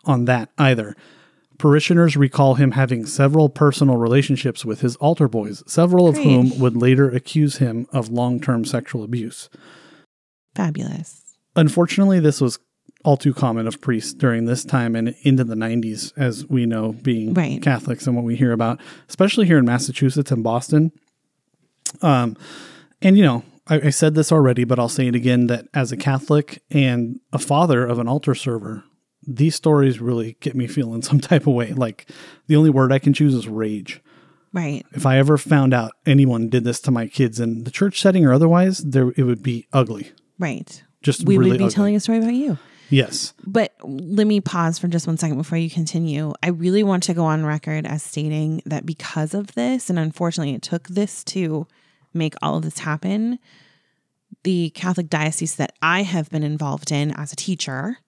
on 0.07 0.25
that 0.25 0.49
either. 0.57 0.96
Parishioners 1.61 2.16
recall 2.16 2.55
him 2.55 2.70
having 2.70 3.05
several 3.05 3.51
personal 3.51 3.99
relationships 3.99 4.64
with 4.64 4.81
his 4.81 4.96
altar 4.96 5.29
boys, 5.29 5.62
several 5.66 6.09
of 6.09 6.14
Great. 6.14 6.25
whom 6.25 6.59
would 6.59 6.75
later 6.75 7.11
accuse 7.11 7.59
him 7.59 7.87
of 7.92 8.09
long 8.09 8.40
term 8.40 8.64
sexual 8.64 9.05
abuse. 9.05 9.51
Fabulous. 10.55 11.23
Unfortunately, 11.55 12.18
this 12.18 12.40
was 12.40 12.59
all 13.05 13.18
too 13.18 13.35
common 13.35 13.66
of 13.66 13.79
priests 13.83 14.14
during 14.14 14.46
this 14.46 14.64
time 14.64 14.96
and 14.96 15.14
into 15.23 15.44
the 15.44 15.55
90s, 15.55 16.14
as 16.16 16.46
we 16.46 16.64
know, 16.64 16.92
being 16.92 17.35
Right. 17.35 17.61
Catholics 17.62 18.07
and 18.07 18.16
what 18.16 18.25
we 18.25 18.37
hear 18.37 18.53
about, 18.53 18.81
especially 19.11 19.46
here 19.46 19.59
in 19.59 19.66
Massachusetts 19.66 20.31
and 20.31 20.42
Boston. 20.42 20.92
Um, 22.01 22.38
and 23.03 23.18
you 23.18 23.25
know, 23.25 23.44
I, 23.66 23.88
I 23.88 23.90
said 23.90 24.14
this 24.14 24.33
already, 24.33 24.64
but 24.64 24.79
I'll 24.79 24.88
say 24.88 25.09
it 25.09 25.14
again: 25.14 25.46
that 25.49 25.66
as 25.75 25.92
a 25.92 25.96
Catholic 25.99 26.62
and 26.70 27.20
a 27.35 27.38
father 27.38 27.87
of 27.87 27.99
an 27.99 28.09
altar 28.09 28.35
server, 28.35 28.85
these 29.37 29.55
stories 29.55 30.01
really 30.01 30.37
get 30.40 30.55
me 30.55 30.66
feeling 30.66 31.03
some 31.11 31.21
type 31.21 31.47
of 31.47 31.55
way. 31.55 31.73
Like 31.73 32.09
the 32.47 32.57
only 32.57 32.71
word 32.71 32.93
I 32.93 32.99
can 32.99 33.12
choose 33.12 33.35
is 33.35 33.49
rage. 33.49 34.01
Right. 34.53 34.85
If 34.93 35.07
I 35.07 35.19
ever 35.19 35.38
found 35.38 35.73
out 35.73 35.93
anyone 36.07 36.49
did 36.49 36.64
this 36.64 36.81
to 36.81 36.90
my 36.90 37.07
kids 37.07 37.38
in 37.38 37.62
the 37.64 37.71
church 37.71 38.01
setting 38.01 38.25
or 38.27 38.33
otherwise, 38.33 38.79
there 38.79 39.12
it 39.16 39.23
would 39.23 39.43
be 39.43 39.66
ugly. 39.73 40.11
Right. 40.38 40.83
Just 41.03 41.25
We 41.25 41.37
really 41.38 41.53
would 41.53 41.59
be 41.59 41.64
ugly. 41.64 41.75
telling 41.75 41.97
a 41.97 42.01
story 42.01 42.19
about 42.19 42.35
you. 42.35 42.59
yes. 42.88 43.33
But 43.47 43.73
let 43.85 44.27
me 44.27 44.40
pause 44.40 44.79
for 44.81 44.88
just 44.88 45.07
one 45.07 45.16
second 45.19 45.37
before 45.37 45.57
you 45.59 45.71
continue. 45.71 46.33
I 46.43 46.49
really 46.49 46.83
want 46.83 47.05
to 47.05 47.14
go 47.14 47.25
on 47.25 47.47
record 47.47 47.87
as 47.87 48.03
stating 48.03 48.61
that 48.66 48.85
because 48.85 49.35
of 49.35 49.55
this, 49.55 49.88
and 49.88 49.99
unfortunately 50.01 50.55
it 50.55 50.62
took 50.62 50.88
this 50.88 51.23
to 51.25 51.69
make 52.12 52.35
all 52.43 52.57
of 52.57 52.64
this 52.64 52.81
happen, 52.81 53.38
the 54.43 54.71
Catholic 54.71 55.09
diocese 55.09 55.55
that 55.57 55.75
I 55.81 56.03
have 56.03 56.29
been 56.31 56.43
involved 56.43 56.90
in 56.90 57.12
as 57.12 57.33
a 57.33 57.37
teacher 57.37 57.99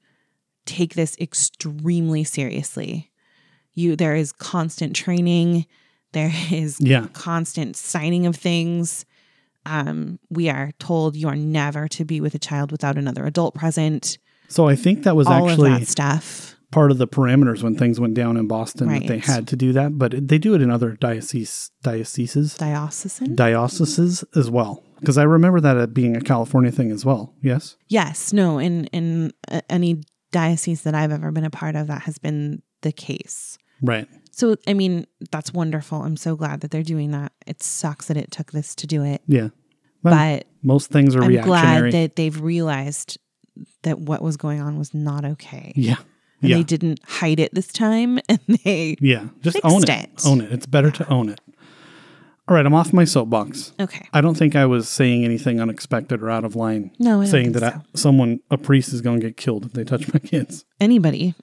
take 0.67 0.95
this 0.95 1.17
extremely 1.19 2.25
seriously. 2.25 3.11
You 3.75 3.97
there 3.97 4.15
is 4.17 4.33
constant 4.33 4.95
training, 4.97 5.67
there 6.13 6.33
is 6.51 6.79
Yeah. 6.81 7.07
constant 7.13 7.77
signing 7.77 8.27
of 8.27 8.37
things. 8.37 9.05
Um, 9.65 10.19
we 10.29 10.49
are 10.49 10.73
told 10.81 11.15
you 11.17 11.29
are 11.29 11.37
never 11.37 11.87
to 11.89 12.05
be 12.05 12.21
with 12.21 12.35
a 12.35 12.39
child 12.39 12.73
without 12.73 12.99
another 12.99 13.27
adult 13.27 13.55
present 13.55 14.19
So 14.49 14.67
I 14.69 14.75
think 14.75 15.05
that 15.05 15.15
was 15.15 15.29
all 15.29 15.49
actually 15.49 15.73
of 15.73 15.81
that 15.81 15.87
stuff. 15.89 16.57
part 16.73 16.91
of 16.91 16.99
the 16.99 17.07
parameters 17.07 17.63
when 17.63 17.77
things 17.77 18.01
went 18.01 18.15
down 18.15 18.37
in 18.37 18.49
Boston 18.49 18.89
that 18.89 19.07
they 19.07 19.19
had 19.19 19.47
to 19.49 19.57
do 19.57 19.73
that, 19.75 19.97
but 19.99 20.27
they 20.29 20.39
do 20.39 20.55
it 20.55 20.63
in 20.63 20.71
other 20.71 20.97
diocese 20.97 21.71
dioceses 21.83 22.57
Diocesan? 22.57 23.37
dioceses 23.37 24.25
as 24.35 24.51
well. 24.51 24.83
Because 24.99 25.17
I 25.17 25.23
remember 25.25 25.61
that 25.61 25.95
being 25.95 26.17
a 26.17 26.21
California 26.21 26.71
thing 26.73 26.91
as 26.91 27.05
well. 27.05 27.33
Yes. 27.41 27.77
yes, 27.89 28.33
no, 28.33 28.59
in 28.59 28.87
in 28.87 29.33
uh, 29.51 29.61
any 29.71 30.03
diocese 30.33 30.83
that 30.83 30.95
I've 30.95 31.13
ever 31.13 31.31
been 31.31 31.45
a 31.45 31.51
part 31.51 31.77
of, 31.77 31.87
that 31.87 32.03
has 32.03 32.19
been 32.19 32.63
the 32.81 32.93
case. 32.93 33.59
Right. 33.81 34.09
So, 34.33 34.57
I 34.67 34.75
mean, 34.75 35.07
that's 35.31 35.53
wonderful. 35.53 36.03
I'm 36.03 36.17
so 36.17 36.37
glad 36.37 36.61
that 36.63 36.71
they're 36.71 36.83
doing 36.83 37.11
that. 37.13 37.33
It 37.47 37.63
sucks 37.63 38.07
that 38.09 38.17
it 38.17 38.31
took 38.31 38.53
this 38.53 38.75
to 38.77 38.87
do 38.87 39.05
it, 39.05 39.23
Yeah. 39.27 39.49
Well, 40.03 40.15
but 40.15 40.47
most 40.65 40.91
things 40.91 41.15
are 41.15 41.23
I'm 41.23 41.29
reactionary. 41.29 41.91
glad 41.91 41.93
that 41.93 42.17
they've 42.17 42.41
realized 42.41 43.19
that 43.83 44.01
what 44.01 44.21
was 44.21 44.37
going 44.37 44.61
on 44.61 44.77
was 44.79 44.93
not 44.93 45.25
okay. 45.25 45.73
yeah. 45.77 45.97
And 46.41 46.51
yeah. 46.51 46.57
they 46.57 46.65
didn't 46.65 46.99
hide 47.05 47.39
it 47.39 47.55
this 47.55 47.69
time, 47.69 48.19
and 48.29 48.41
they 48.65 48.97
yeah. 49.01 49.29
Just 49.43 49.61
own 49.63 49.85
it. 49.85 49.89
it. 49.89 50.11
Own 50.27 50.41
it. 50.41 50.51
It's 50.51 50.67
better 50.67 50.91
to 50.91 51.09
own 51.09 51.29
it. 51.29 51.41
All 52.49 52.57
right. 52.57 52.67
I'm 52.67 52.75
off 52.75 52.93
my 52.93 53.05
soapbox. 53.05 53.73
okay. 53.81 54.09
I 54.13 54.21
don't 54.21 54.37
think 54.37 54.57
I 54.57 54.67
was 54.67 54.89
saying 54.89 55.25
anything 55.25 55.61
unexpected 55.61 56.23
or 56.23 56.31
out 56.31 56.45
of 56.45 56.57
line. 56.57 56.91
No, 56.99 57.21
I 57.23 57.27
saying 57.27 57.53
that 57.53 57.61
so. 57.61 57.67
I, 57.69 57.81
someone, 57.95 58.41
a 58.51 58.59
priest, 58.59 58.93
is 58.93 59.01
going 59.01 59.21
to 59.21 59.27
get 59.29 59.37
killed 59.37 59.65
if 59.67 59.73
they 59.73 59.85
touch 59.85 60.13
my 60.13 60.19
kids. 60.19 60.65
Anybody? 60.81 61.35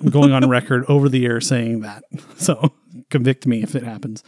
I'm 0.00 0.08
going 0.10 0.32
on 0.32 0.48
record 0.48 0.84
over 0.88 1.08
the 1.08 1.26
air 1.26 1.40
saying 1.40 1.80
that. 1.80 2.04
So 2.36 2.72
convict 3.10 3.46
me 3.46 3.62
if 3.62 3.74
it 3.74 3.82
happens. 3.82 4.24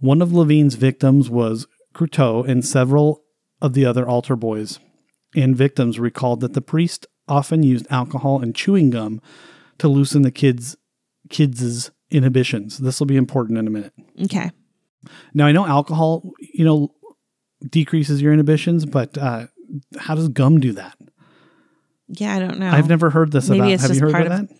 One 0.00 0.20
of 0.20 0.32
Lavigne's 0.32 0.74
victims 0.74 1.30
was 1.30 1.66
Croteau 1.94 2.46
and 2.46 2.64
several 2.64 3.22
of 3.62 3.72
the 3.72 3.86
other 3.86 4.06
altar 4.06 4.34
boys. 4.36 4.80
And 5.34 5.54
victims 5.56 5.98
recalled 6.00 6.40
that 6.40 6.54
the 6.54 6.60
priest 6.60 7.06
often 7.28 7.62
used 7.62 7.86
alcohol 7.90 8.40
and 8.42 8.54
chewing 8.54 8.90
gum 8.90 9.20
to 9.78 9.86
loosen 9.88 10.22
the 10.22 10.30
kids' 10.30 10.76
kids' 11.30 11.90
inhibitions. 12.10 12.78
This 12.78 12.98
will 13.00 13.06
be 13.06 13.16
important 13.16 13.58
in 13.58 13.66
a 13.66 13.70
minute. 13.70 13.92
Okay. 14.24 14.50
Now 15.34 15.46
I 15.46 15.52
know 15.52 15.66
alcohol, 15.66 16.32
you 16.40 16.64
know, 16.64 16.92
decreases 17.68 18.20
your 18.22 18.32
inhibitions, 18.32 18.84
but 18.86 19.16
uh, 19.18 19.46
how 19.98 20.14
does 20.14 20.28
gum 20.28 20.60
do 20.60 20.72
that? 20.72 20.96
Yeah, 22.08 22.34
I 22.36 22.38
don't 22.38 22.58
know. 22.60 22.70
I've 22.70 22.88
never 22.88 23.10
heard 23.10 23.32
this 23.32 23.48
Maybe 23.48 23.60
about. 23.60 23.70
it's 23.72 23.82
Have 23.82 23.94
you 23.94 24.00
heard 24.00 24.12
part 24.12 24.26
of 24.26 24.32
of- 24.32 24.48
that? 24.48 24.56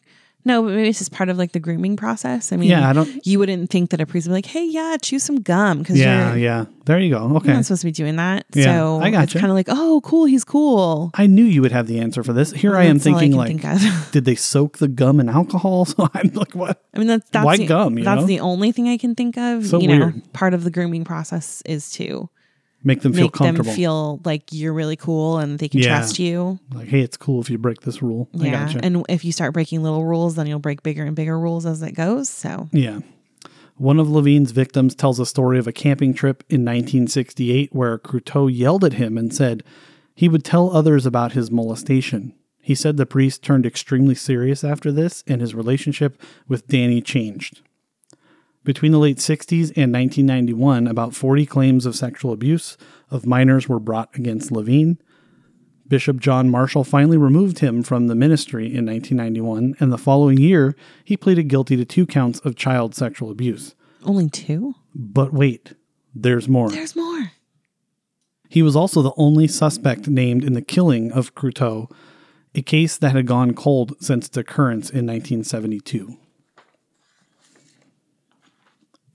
No, 0.47 0.63
but 0.63 0.73
maybe 0.75 0.89
it's 0.89 1.01
just 1.01 1.11
part 1.11 1.29
of 1.29 1.37
like 1.37 1.51
the 1.53 1.59
grooming 1.61 1.97
process. 1.97 2.53
I 2.53 2.57
mean, 2.57 2.71
Yeah, 2.71 2.89
I 2.89 2.93
don't- 2.93 3.27
You 3.27 3.39
wouldn't 3.41 3.69
think 3.69 3.91
that 3.91 4.01
a 4.01 4.07
priest 4.07 4.27
would 4.29 4.31
be 4.31 4.37
like, 4.37 4.47
"Hey, 4.47 4.65
yeah, 4.65 4.97
chew 5.03 5.19
some 5.19 5.41
gum," 5.41 5.79
because 5.81 5.99
Yeah, 5.99 6.29
you're, 6.31 6.39
yeah. 6.39 6.65
There 6.87 7.01
you 7.01 7.11
go. 7.11 7.27
you're 7.27 7.37
Okay. 7.39 7.53
not 7.53 7.65
supposed 7.65 7.81
to 7.83 7.87
be 7.89 7.93
doing 7.93 8.15
that. 8.17 8.47
Yeah, 8.55 8.65
so 8.65 9.01
I 9.03 9.09
it's 9.09 9.17
gotcha. 9.17 9.39
kind 9.41 9.51
of 9.51 9.57
like, 9.57 9.67
"Oh, 9.69 10.01
cool, 10.05 10.25
he's 10.27 10.45
cool." 10.45 11.11
I 11.15 11.27
knew 11.27 11.43
you 11.45 11.63
would 11.63 11.73
have 11.73 11.89
the 11.89 11.99
answer 11.99 12.23
for 12.23 12.33
this. 12.33 12.53
Here 12.53 12.77
oh, 12.77 12.79
I 12.79 12.85
am 12.85 12.97
all 12.97 13.01
I 13.01 13.03
thinking 13.03 13.33
like, 13.33 13.61
think 13.61 13.81
did 14.13 14.25
they 14.25 14.37
soak 14.37 14.79
the 14.79 14.87
gum 14.89 15.19
in 15.21 15.29
alcohol? 15.29 15.85
So 15.97 16.09
I'm 16.15 16.31
like, 16.35 16.55
what? 16.55 16.81
I 16.95 16.99
mean, 16.99 17.09
that's 17.09 17.29
that's 17.31 17.45
Why 17.45 17.57
the, 17.57 17.67
gum, 17.67 17.97
that's 17.97 18.21
know? 18.21 18.27
the 18.27 18.39
only 18.41 18.71
thing 18.71 18.89
I 18.89 18.97
can 18.99 19.15
think 19.17 19.37
of. 19.37 19.67
So 19.67 19.81
you 19.81 19.89
know, 19.89 19.99
weird. 20.07 20.33
part 20.33 20.55
of 20.55 20.63
the 20.65 20.71
grooming 20.71 21.05
process 21.05 21.61
is 21.67 21.91
to 21.99 22.29
Make 22.85 23.01
them 23.01 23.13
feel 23.13 23.25
make 23.25 23.33
them 23.33 23.47
comfortable. 23.47 23.73
feel 23.73 24.21
like 24.25 24.45
you're 24.53 24.73
really 24.73 24.97
cool 24.97 25.39
and 25.39 25.59
they 25.59 25.69
can 25.69 25.81
Yeah. 25.81 25.89
trust 25.99 26.19
you. 26.21 26.59
like, 26.73 26.89
hey, 26.89 27.01
it's 27.01 27.17
cool 27.17 27.41
if 27.41 27.51
you 27.51 27.59
break 27.59 27.81
this 27.81 28.01
rule. 28.01 28.29
I 28.39 28.45
Yeah, 28.45 28.51
gotcha. 28.67 28.85
and 28.85 29.05
if 29.09 29.25
you 29.25 29.33
start 29.33 29.53
breaking 29.55 29.83
little 29.83 30.05
rules, 30.05 30.37
then 30.37 30.47
you'll 30.47 30.59
break 30.61 30.83
bigger 30.85 31.05
and 31.05 31.17
bigger 31.17 31.39
rules 31.39 31.67
as 31.67 31.83
it 31.83 31.93
goes. 31.93 32.29
So 32.29 32.69
Yeah. 32.73 33.01
One 33.79 33.99
of 33.99 34.09
Lavigne's 34.09 34.53
victims 34.53 34.95
tells 34.95 35.19
a 35.21 35.27
story 35.27 35.59
of 35.59 35.67
a 35.67 35.73
camping 35.73 36.15
trip 36.15 36.45
in 36.49 36.65
1968 36.65 37.75
where 37.75 37.99
Croteau 37.99 38.47
yelled 38.51 38.85
at 38.85 38.95
him 38.95 39.19
and 39.19 39.35
said 39.35 39.63
he 40.15 40.29
would 40.29 40.45
tell 40.45 40.71
others 40.75 41.05
about 41.05 41.33
his 41.33 41.51
molestation. 41.51 42.33
He 42.63 42.75
said 42.75 42.97
the 42.97 43.05
priest 43.07 43.43
turned 43.43 43.67
extremely 43.67 44.15
serious 44.15 44.65
after 44.65 44.91
this 44.91 45.23
and 45.27 45.41
his 45.41 45.55
relationship 45.55 46.21
with 46.49 46.67
Danny 46.69 47.01
changed. 47.03 47.61
Between 48.67 48.91
the 48.91 48.99
late 48.99 49.19
60s 49.19 49.71
and 49.77 49.95
1991, 49.95 50.89
about 50.89 51.15
40 51.15 51.47
claims 51.47 51.87
of 51.87 51.95
sexual 51.95 52.33
abuse 52.33 52.77
of 53.13 53.25
minors 53.25 53.69
were 53.69 53.79
brought 53.79 54.11
against 54.17 54.51
Lavigne. 54.51 54.95
Bishop 55.87 56.19
John 56.19 56.51
Marshall 56.51 56.83
finally 56.83 57.17
removed 57.17 57.61
him 57.61 57.85
from 57.85 58.09
the 58.09 58.17
ministry 58.17 58.65
in 58.65 58.85
1991, 58.85 59.77
and 59.79 59.93
the 59.93 59.97
following 59.97 60.37
year, 60.39 60.75
he 61.05 61.17
pleaded 61.17 61.45
guilty 61.45 61.77
to 61.77 61.85
two 61.85 62.07
counts 62.07 62.41
of 62.41 62.57
child 62.57 62.93
sexual 62.93 63.31
abuse. 63.31 63.77
only 64.05 64.29
two. 64.29 64.75
But 64.93 65.33
wait, 65.33 65.75
there's 66.13 66.49
more. 66.49 66.69
There's 66.69 66.97
more. 66.97 67.31
He 68.49 68.63
was 68.63 68.75
also 68.75 69.01
the 69.01 69.15
only 69.17 69.47
suspect 69.47 70.09
named 70.09 70.43
in 70.43 70.55
the 70.55 70.61
killing 70.61 71.13
of 71.13 71.37
Croteau, 71.37 71.89
a 72.53 72.63
case 72.63 72.99
that 72.99 73.15
had 73.15 73.29
gone 73.29 73.55
cold 73.55 73.95
since 74.01 74.27
its 74.27 74.37
occurrence 74.37 74.91
in 74.91 75.07
1972. 75.07 76.19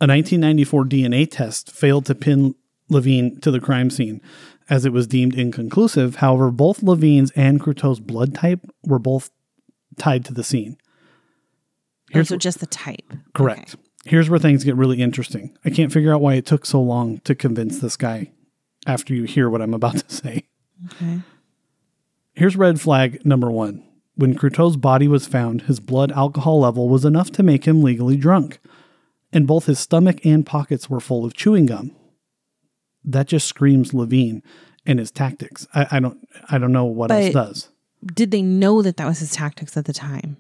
A 0.02 0.10
1994 0.10 0.86
DNA 0.86 1.30
test 1.30 1.72
failed 1.72 2.08
to 2.08 2.16
pin 2.16 2.56
Lavigne 2.90 3.36
to 3.42 3.52
the 3.52 3.60
crime 3.60 3.92
scene, 3.92 4.20
as 4.68 4.84
it 4.84 4.92
was 4.92 5.06
deemed 5.06 5.36
inconclusive. 5.36 6.16
However, 6.16 6.50
both 6.50 6.82
Lavigne's 6.82 7.30
and 7.36 7.62
Croteau's 7.62 8.00
blood 8.00 8.34
type 8.34 8.66
were 8.84 8.98
both 8.98 9.30
tied 9.98 10.26
to 10.26 10.34
the 10.34 10.44
scene. 10.44 10.78
Oh, 12.16 12.24
so 12.24 12.36
just 12.36 12.60
the 12.60 12.66
type. 12.66 13.14
Correct. 13.36 13.76
Here's 14.04 14.28
where 14.28 14.40
things 14.40 14.64
get 14.64 14.76
really 14.76 15.00
interesting. 15.00 15.56
I 15.64 15.70
can't 15.70 15.94
figure 15.94 16.12
out 16.12 16.22
why 16.22 16.34
it 16.34 16.48
took 16.48 16.66
so 16.66 16.82
long 16.82 17.20
to 17.20 17.36
convince 17.36 17.78
this 17.78 17.96
guy 17.96 18.32
after 18.88 19.14
you 19.14 19.26
hear 19.26 19.52
what 19.52 19.62
I'm 19.62 19.76
about 19.76 19.98
to 19.98 20.16
say. 20.16 20.46
Okay. 20.94 21.22
Here's 22.34 22.56
red 22.56 22.82
flag 22.82 23.24
number 23.24 23.52
one. 23.52 23.84
When 24.16 24.34
Croteau's 24.34 24.78
body 24.78 25.08
was 25.08 25.28
found, 25.28 25.64
his 25.64 25.80
blood 25.80 26.12
alcohol 26.14 26.62
level 26.62 26.90
was 26.90 27.06
enough 27.06 27.32
to 27.34 27.44
make 27.44 27.66
him 27.66 27.84
legally 27.84 28.18
drunk, 28.18 28.60
and 29.34 29.48
both 29.48 29.65
his 29.65 29.80
stomach 29.80 30.26
and 30.26 30.46
pockets 30.46 30.89
were 30.89 31.00
full 31.00 31.26
of 31.26 31.34
chewing 31.34 31.65
gum. 31.65 31.91
That 33.04 33.28
just 33.28 33.48
screams 33.48 33.94
Lavigne 33.94 34.39
and 34.86 35.00
his 35.00 35.12
tactics. 35.12 35.67
I, 35.74 35.88
I 35.91 36.00
don't, 36.00 36.28
I 36.50 36.58
don't 36.58 36.72
know 36.72 36.86
what 36.86 37.12
else 37.12 37.34
does. 37.34 37.70
Did 38.06 38.32
they 38.32 38.41
know 38.41 38.82
that 38.82 38.98
that 38.98 39.06
was 39.08 39.20
his 39.20 39.32
tactics 39.32 39.76
at 39.78 39.86
the 39.86 39.94
time? 39.94 40.38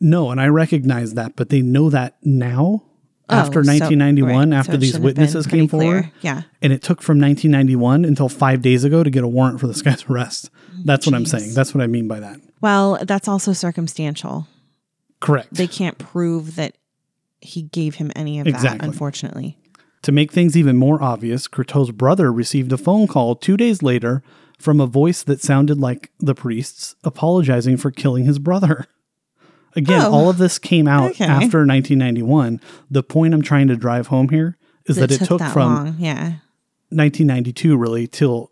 No, 0.00 0.30
and 0.30 0.40
I 0.40 0.48
recognize 0.48 1.14
that, 1.14 1.36
but 1.36 1.48
they 1.48 1.62
know 1.62 1.90
that 1.90 2.16
now 2.22 2.84
after 3.28 3.60
Oh, 3.60 3.62
so- 3.62 3.70
1991, 3.72 4.50
right, 4.50 4.56
after 4.58 4.72
so 4.72 4.76
these 4.78 4.98
witnesses 4.98 5.46
came 5.46 5.68
forward. 5.68 6.10
Yeah. 6.20 6.42
And 6.60 6.72
it 6.72 6.82
took 6.82 7.00
from 7.02 7.20
1991 7.20 8.04
until 8.04 8.28
five 8.28 8.62
days 8.62 8.84
ago 8.84 9.02
to 9.02 9.10
get 9.10 9.24
a 9.24 9.28
warrant 9.28 9.60
for 9.60 9.66
this 9.66 9.80
guy's 9.82 10.04
arrest. 10.10 10.50
That's 10.84 11.06
what 11.06 11.14
I'm 11.14 11.26
saying. 11.26 11.54
That's 11.54 11.74
what 11.74 11.82
I 11.82 11.86
mean 11.86 12.08
by 12.08 12.20
that. 12.20 12.40
Well, 12.60 12.98
that's 13.02 13.28
also 13.28 13.52
circumstantial. 13.52 14.46
Correct. 15.20 15.54
They 15.54 15.66
can't 15.68 15.98
prove 15.98 16.56
that 16.56 16.76
he 17.42 17.62
gave 17.62 17.96
him 17.96 18.10
any 18.16 18.38
of 18.40 18.46
Exactly. 18.46 18.78
that, 18.78 18.84
unfortunately. 18.86 19.58
to 20.02 20.12
make 20.12 20.32
things 20.32 20.56
even 20.56 20.76
more 20.76 21.02
obvious, 21.02 21.46
Croteau's 21.48 21.90
brother 21.92 22.32
received 22.32 22.72
a 22.72 22.76
phone 22.78 23.06
call 23.06 23.34
two 23.36 23.56
days 23.56 23.82
later 23.82 24.22
from 24.58 24.80
a 24.80 24.86
voice 24.86 25.22
that 25.24 25.40
sounded 25.40 25.78
like 25.78 26.10
the 26.20 26.34
priest's 26.34 26.94
apologizing 27.04 27.76
for 27.76 27.90
killing 27.90 28.24
his 28.24 28.38
brother. 28.38 28.86
Again, 29.76 30.02
Oh, 30.02 30.12
all 30.12 30.28
of 30.28 30.38
this 30.38 30.58
came 30.58 30.86
out 30.86 31.12
okay. 31.12 31.24
after 31.24 31.64
1991. 31.66 32.60
The 32.90 33.02
point 33.02 33.32
I'm 33.32 33.42
trying 33.42 33.68
to 33.68 33.76
drive 33.76 34.08
home 34.08 34.28
here 34.28 34.58
is 34.86 34.96
that, 34.96 35.10
it 35.10 35.18
took, 35.24 35.38
that 35.38 35.52
from 35.52 35.74
long. 35.74 35.96
Yeah. 35.98 36.34
1992 36.90 37.76
really 37.76 38.06
till 38.06 38.50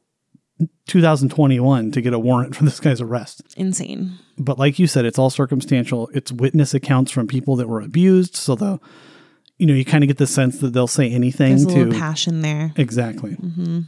2021 0.87 1.91
to 1.93 2.01
get 2.01 2.13
a 2.13 2.19
warrant 2.19 2.57
for 2.57 2.65
this 2.65 2.81
guy's 2.81 3.01
arrest. 3.01 3.43
Insane. 3.57 4.19
But 4.41 4.59
like 4.59 4.79
you 4.79 4.87
said, 4.87 5.05
it's 5.05 5.19
all 5.19 5.31
circumstantial. 5.31 6.09
It's 6.15 6.33
witness 6.33 6.73
accounts 6.75 7.13
from 7.13 7.27
people 7.27 7.57
that 7.57 7.69
were 7.69 7.81
abused, 7.81 8.35
so 8.37 8.55
the 8.55 8.81
you 9.59 9.67
know 9.67 9.75
you 9.75 9.85
kind 9.85 10.03
of 10.03 10.09
get 10.09 10.17
the 10.17 10.27
sense 10.27 10.59
that 10.61 10.73
they'll 10.73 10.87
say 10.87 11.11
anything 11.11 11.57
There's 11.67 11.67
a 11.67 11.91
to 11.91 11.99
passion 11.99 12.41
there. 12.43 12.73
exactly. 12.77 13.33
Mm-hmm. 13.33 13.81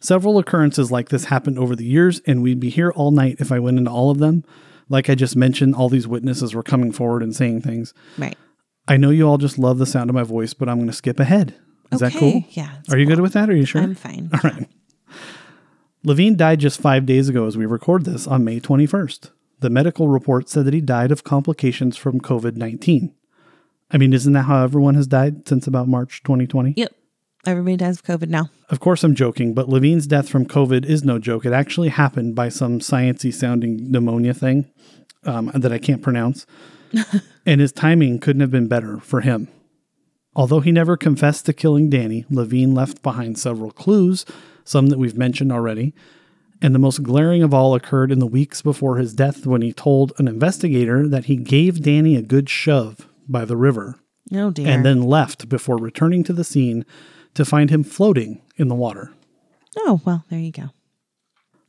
Several 0.00 0.38
occurrences 0.38 0.90
like 0.90 1.10
this 1.10 1.26
happened 1.26 1.58
over 1.58 1.76
the 1.76 1.84
years, 1.84 2.20
and 2.26 2.42
we'd 2.42 2.58
be 2.60 2.70
here 2.70 2.90
all 2.92 3.10
night 3.10 3.36
if 3.38 3.52
I 3.52 3.58
went 3.58 3.76
into 3.78 3.90
all 3.90 4.10
of 4.10 4.18
them. 4.18 4.44
Like 4.88 5.10
I 5.10 5.14
just 5.14 5.36
mentioned, 5.36 5.74
all 5.74 5.90
these 5.90 6.08
witnesses 6.08 6.54
were 6.54 6.62
coming 6.62 6.90
forward 6.90 7.22
and 7.22 7.36
saying 7.36 7.60
things. 7.60 7.92
Right. 8.16 8.36
I 8.88 8.96
know 8.96 9.10
you 9.10 9.28
all 9.28 9.36
just 9.38 9.58
love 9.58 9.76
the 9.78 9.86
sound 9.86 10.08
of 10.08 10.14
my 10.14 10.22
voice, 10.22 10.54
but 10.54 10.68
I'm 10.68 10.78
going 10.78 10.88
to 10.88 10.92
skip 10.94 11.20
ahead. 11.20 11.54
Is 11.92 12.00
that 12.00 12.12
cool? 12.14 12.42
Yeah, 12.50 12.70
Are 12.90 12.96
you 12.98 13.04
good 13.06 13.20
with 13.20 13.34
that? 13.34 13.50
Are 13.50 13.54
you 13.56 13.66
sure? 13.66 13.82
I'm 13.82 13.94
fine. 13.94 14.30
All 14.32 14.40
right. 14.42 14.66
Lavigne 16.02 16.36
died 16.36 16.60
just 16.60 16.80
five 16.80 17.04
days 17.04 17.28
ago 17.28 17.46
as 17.46 17.56
we 17.56 17.66
record 17.66 18.04
this 18.04 18.26
on 18.26 18.44
May 18.44 18.60
21st. 18.60 19.30
The 19.60 19.70
medical 19.70 20.08
report 20.08 20.48
said 20.48 20.64
that 20.64 20.74
he 20.74 20.80
died 20.80 21.12
of 21.12 21.24
complications 21.24 21.96
from 21.96 22.20
COVID 22.20 22.56
19. 22.56 23.14
I 23.90 23.98
mean, 23.98 24.12
isn't 24.12 24.32
that 24.32 24.44
how 24.44 24.62
everyone 24.62 24.94
has 24.94 25.06
died 25.06 25.46
since 25.46 25.66
about 25.66 25.88
March 25.88 26.22
2020? 26.22 26.74
Yep. 26.76 26.94
Everybody 27.46 27.76
dies 27.76 27.98
of 27.98 28.04
COVID 28.04 28.28
now. 28.28 28.50
Of 28.68 28.80
course, 28.80 29.02
I'm 29.02 29.14
joking, 29.14 29.54
but 29.54 29.68
Lavigne's 29.68 30.06
death 30.06 30.28
from 30.28 30.46
COVID 30.46 30.84
is 30.84 31.04
no 31.04 31.18
joke. 31.18 31.44
It 31.44 31.52
actually 31.52 31.88
happened 31.88 32.34
by 32.34 32.50
some 32.50 32.80
sciency 32.80 33.32
sounding 33.32 33.90
pneumonia 33.90 34.34
thing 34.34 34.70
um, 35.24 35.50
that 35.54 35.72
I 35.72 35.78
can't 35.78 36.02
pronounce. 36.02 36.46
and 37.46 37.60
his 37.60 37.72
timing 37.72 38.18
couldn't 38.18 38.40
have 38.40 38.50
been 38.50 38.68
better 38.68 38.98
for 38.98 39.22
him. 39.22 39.48
Although 40.36 40.60
he 40.60 40.70
never 40.70 40.96
confessed 40.96 41.46
to 41.46 41.52
killing 41.52 41.90
Danny, 41.90 42.24
Lavigne 42.30 42.72
left 42.72 43.02
behind 43.02 43.38
several 43.38 43.70
clues, 43.70 44.24
some 44.70 44.86
that 44.86 44.98
we've 44.98 45.16
mentioned 45.18 45.50
already. 45.52 45.92
And 46.62 46.74
the 46.74 46.78
most 46.78 47.02
glaring 47.02 47.42
of 47.42 47.52
all 47.54 47.74
occurred 47.74 48.12
in 48.12 48.18
the 48.18 48.26
weeks 48.26 48.60
before 48.62 48.98
his 48.98 49.14
death 49.14 49.46
when 49.46 49.62
he 49.62 49.72
told 49.72 50.12
an 50.18 50.28
investigator 50.28 51.08
that 51.08 51.24
he 51.24 51.36
gave 51.36 51.82
Danny 51.82 52.16
a 52.16 52.22
good 52.22 52.48
shove 52.50 53.08
by 53.28 53.44
the 53.44 53.56
river 53.56 53.98
Oh 54.32 54.50
dear. 54.50 54.68
and 54.68 54.84
then 54.84 55.02
left 55.02 55.48
before 55.48 55.76
returning 55.78 56.22
to 56.24 56.32
the 56.34 56.44
scene 56.44 56.84
to 57.34 57.44
find 57.44 57.70
him 57.70 57.82
floating 57.82 58.42
in 58.56 58.68
the 58.68 58.74
water. 58.74 59.10
oh 59.78 60.00
well, 60.04 60.24
there 60.30 60.38
you 60.38 60.52
go. 60.52 60.70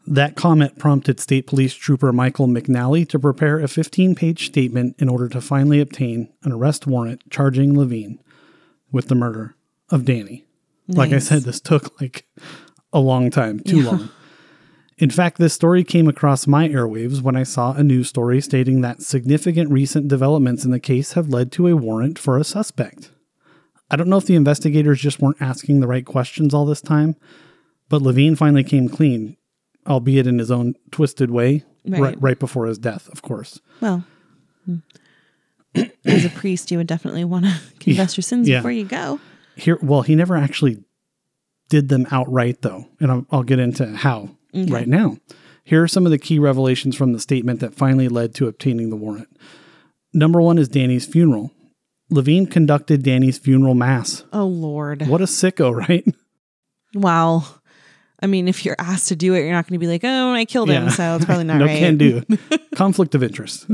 That 0.07 0.35
comment 0.35 0.77
prompted 0.79 1.19
State 1.19 1.47
Police 1.47 1.73
Trooper 1.75 2.11
Michael 2.11 2.47
McNally 2.47 3.07
to 3.09 3.19
prepare 3.19 3.59
a 3.59 3.67
15 3.67 4.13
page 4.15 4.47
statement 4.47 4.95
in 4.99 5.07
order 5.07 5.29
to 5.29 5.39
finally 5.39 5.79
obtain 5.79 6.27
an 6.43 6.51
arrest 6.51 6.85
warrant 6.87 7.21
charging 7.29 7.77
Lavigne 7.77 8.15
with 8.91 9.07
the 9.07 9.15
murder 9.15 9.55
of 9.89 10.03
Danny. 10.05 10.45
Like 10.87 11.13
I 11.13 11.19
said, 11.19 11.43
this 11.43 11.61
took 11.61 12.01
like 12.01 12.25
a 12.93 12.99
long 12.99 13.29
time, 13.29 13.59
too 13.59 13.81
long. 13.83 14.09
In 14.97 15.09
fact, 15.09 15.37
this 15.39 15.53
story 15.53 15.83
came 15.83 16.07
across 16.07 16.45
my 16.45 16.67
airwaves 16.69 17.21
when 17.21 17.35
I 17.35 17.43
saw 17.43 17.73
a 17.73 17.83
news 17.83 18.07
story 18.09 18.39
stating 18.39 18.81
that 18.81 19.01
significant 19.01 19.71
recent 19.71 20.07
developments 20.07 20.63
in 20.63 20.69
the 20.71 20.79
case 20.79 21.13
have 21.13 21.29
led 21.29 21.51
to 21.53 21.67
a 21.67 21.75
warrant 21.75 22.19
for 22.19 22.37
a 22.37 22.43
suspect. 22.43 23.09
I 23.89 23.95
don't 23.95 24.09
know 24.09 24.17
if 24.17 24.25
the 24.25 24.35
investigators 24.35 25.01
just 25.01 25.19
weren't 25.19 25.41
asking 25.41 25.79
the 25.79 25.87
right 25.87 26.05
questions 26.05 26.53
all 26.53 26.65
this 26.65 26.81
time, 26.81 27.15
but 27.89 28.01
Lavigne 28.01 28.35
finally 28.35 28.63
came 28.63 28.87
clean, 28.87 29.37
albeit 29.87 30.27
in 30.27 30.37
his 30.37 30.51
own 30.51 30.75
twisted 30.91 31.31
way, 31.31 31.63
right, 31.87 31.99
Right. 32.01 32.21
right, 32.21 32.39
before 32.39 32.67
his 32.67 32.77
death, 32.77 33.09
of 33.09 33.21
course. 33.23 33.59
Well, 33.81 34.05
mm. 34.69 34.81
as 36.05 36.25
a 36.25 36.29
priest, 36.29 36.69
you 36.71 36.77
would 36.77 36.87
definitely 36.87 37.23
want 37.23 37.45
to 37.45 37.53
confess 37.79 38.15
your 38.17 38.21
sins 38.21 38.47
Yeah. 38.47 38.59
before 38.59 38.71
you 38.71 38.85
go. 38.85 39.19
Here, 39.55 39.77
well, 39.81 40.03
he 40.03 40.15
never 40.15 40.37
actually 40.37 40.83
did 41.71 41.89
them 41.89 42.05
outright, 42.11 42.61
though, 42.61 42.85
and 42.99 43.09
I'll, 43.09 43.25
I'll 43.31 43.43
get 43.43 43.57
into 43.57 43.87
how 43.95 44.29
right 44.53 44.87
now. 44.87 45.17
Here 45.63 45.81
are 45.81 45.87
some 45.87 46.05
of 46.05 46.11
the 46.11 46.17
key 46.19 46.37
revelations 46.37 46.97
from 46.97 47.13
the 47.13 47.19
statement 47.19 47.61
that 47.61 47.73
finally 47.73 48.09
led 48.09 48.35
to 48.35 48.47
obtaining 48.47 48.89
the 48.89 48.97
warrant. 48.97 49.29
Number 50.13 50.41
one 50.41 50.57
is 50.57 50.67
Danny's 50.67 51.05
funeral. 51.05 51.51
Lavigne 52.09 52.45
conducted 52.47 53.03
Danny's 53.03 53.37
funeral 53.37 53.73
mass. 53.73 54.25
Oh 54.33 54.45
Lord. 54.45 55.07
What 55.07 55.21
a 55.21 55.25
sicko, 55.25 55.73
right? 55.87 56.05
Wow. 56.93 57.45
I 58.21 58.27
mean, 58.27 58.49
if 58.49 58.65
you're 58.65 58.75
asked 58.77 59.07
to 59.07 59.15
do 59.15 59.33
it, 59.33 59.39
you're 59.39 59.53
not 59.53 59.65
going 59.65 59.79
to 59.79 59.83
be 59.83 59.87
like, 59.87 60.01
"Oh, 60.03 60.33
I 60.33 60.45
killed 60.45 60.69
him," 60.69 60.89
so 60.89 61.15
it's 61.15 61.25
probably 61.25 61.43
not 61.45 61.57
no 61.57 61.65
right. 61.65 61.79
can 61.79 61.97
do. 61.97 62.21
Conflict 62.75 63.15
of 63.15 63.23
interest. 63.23 63.65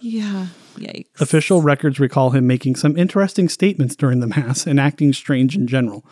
Yeah. 0.00 0.48
Yikes. 0.76 1.20
Official 1.20 1.62
records 1.62 2.00
recall 2.00 2.30
him 2.30 2.46
making 2.46 2.74
some 2.74 2.96
interesting 2.98 3.48
statements 3.48 3.94
during 3.94 4.18
the 4.20 4.26
Mass 4.26 4.66
and 4.66 4.80
acting 4.80 5.12
strange 5.12 5.56
in 5.56 5.68
general. 5.68 6.04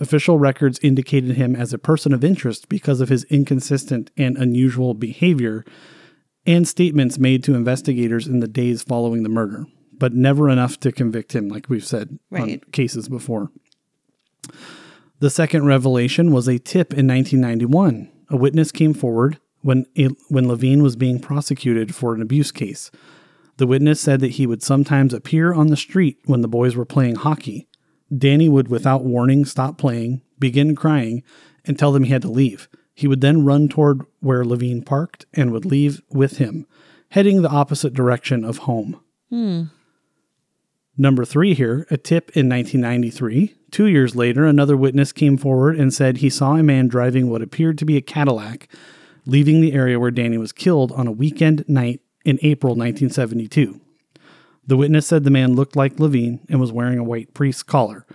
Official 0.00 0.38
records 0.38 0.80
indicated 0.82 1.36
him 1.36 1.54
as 1.54 1.72
a 1.72 1.78
person 1.78 2.12
of 2.12 2.24
interest 2.24 2.68
because 2.68 3.00
of 3.00 3.08
his 3.08 3.24
inconsistent 3.24 4.10
and 4.16 4.36
unusual 4.36 4.92
behavior 4.94 5.64
and 6.46 6.66
statements 6.66 7.18
made 7.18 7.44
to 7.44 7.54
investigators 7.54 8.26
in 8.26 8.40
the 8.40 8.48
days 8.48 8.82
following 8.82 9.22
the 9.22 9.28
murder, 9.28 9.66
but 9.92 10.12
never 10.12 10.50
enough 10.50 10.78
to 10.80 10.92
convict 10.92 11.34
him, 11.34 11.48
like 11.48 11.68
we've 11.68 11.86
said 11.86 12.18
on 12.32 12.60
cases 12.72 13.08
before. 13.08 13.50
The 15.20 15.30
second 15.30 15.64
revelation 15.64 16.32
was 16.32 16.48
a 16.48 16.58
tip 16.58 16.92
in 16.92 17.06
1991. 17.06 18.10
A 18.30 18.36
witness 18.36 18.72
came 18.72 18.92
forward 18.92 19.38
when, 19.62 19.86
when 20.28 20.48
Lavigne 20.48 20.82
was 20.82 20.96
being 20.96 21.20
prosecuted 21.20 21.94
for 21.94 22.14
an 22.14 22.20
abuse 22.20 22.50
case. 22.50 22.90
The 23.56 23.66
witness 23.66 24.00
said 24.00 24.20
that 24.20 24.32
he 24.32 24.46
would 24.46 24.62
sometimes 24.62 25.14
appear 25.14 25.54
on 25.54 25.68
the 25.68 25.76
street 25.76 26.18
when 26.26 26.40
the 26.40 26.48
boys 26.48 26.74
were 26.74 26.84
playing 26.84 27.14
hockey. 27.14 27.68
Danny 28.16 28.48
would, 28.48 28.68
without 28.68 29.04
warning, 29.04 29.44
stop 29.44 29.78
playing, 29.78 30.22
begin 30.38 30.74
crying, 30.74 31.22
and 31.64 31.78
tell 31.78 31.92
them 31.92 32.04
he 32.04 32.12
had 32.12 32.22
to 32.22 32.30
leave. 32.30 32.68
He 32.94 33.08
would 33.08 33.20
then 33.20 33.44
run 33.44 33.68
toward 33.68 34.02
where 34.20 34.44
Lavigne 34.44 34.82
parked 34.82 35.26
and 35.34 35.50
would 35.50 35.64
leave 35.64 36.00
with 36.10 36.38
him, 36.38 36.66
heading 37.10 37.42
the 37.42 37.50
opposite 37.50 37.94
direction 37.94 38.44
of 38.44 38.58
home. 38.58 39.00
Hmm. 39.30 39.64
Number 40.96 41.24
three 41.24 41.54
here, 41.54 41.86
a 41.90 41.96
tip 41.96 42.30
in 42.36 42.48
1993. 42.48 43.54
Two 43.72 43.86
years 43.86 44.14
later, 44.14 44.44
another 44.44 44.76
witness 44.76 45.10
came 45.10 45.36
forward 45.36 45.76
and 45.76 45.92
said 45.92 46.18
he 46.18 46.30
saw 46.30 46.54
a 46.54 46.62
man 46.62 46.86
driving 46.86 47.28
what 47.28 47.42
appeared 47.42 47.78
to 47.78 47.84
be 47.84 47.96
a 47.96 48.00
Cadillac 48.00 48.68
leaving 49.26 49.60
the 49.60 49.72
area 49.72 49.98
where 49.98 50.10
Danny 50.10 50.38
was 50.38 50.52
killed 50.52 50.92
on 50.92 51.06
a 51.06 51.12
weekend 51.12 51.64
night 51.68 52.00
in 52.24 52.38
April 52.42 52.74
1972. 52.74 53.80
The 54.66 54.76
witness 54.76 55.06
said 55.06 55.24
the 55.24 55.30
man 55.30 55.54
looked 55.54 55.76
like 55.76 56.00
Lavigne 56.00 56.38
and 56.48 56.60
was 56.60 56.72
wearing 56.72 56.98
a 56.98 57.04
white 57.04 57.34
priest's 57.34 57.62
collar. 57.62 58.06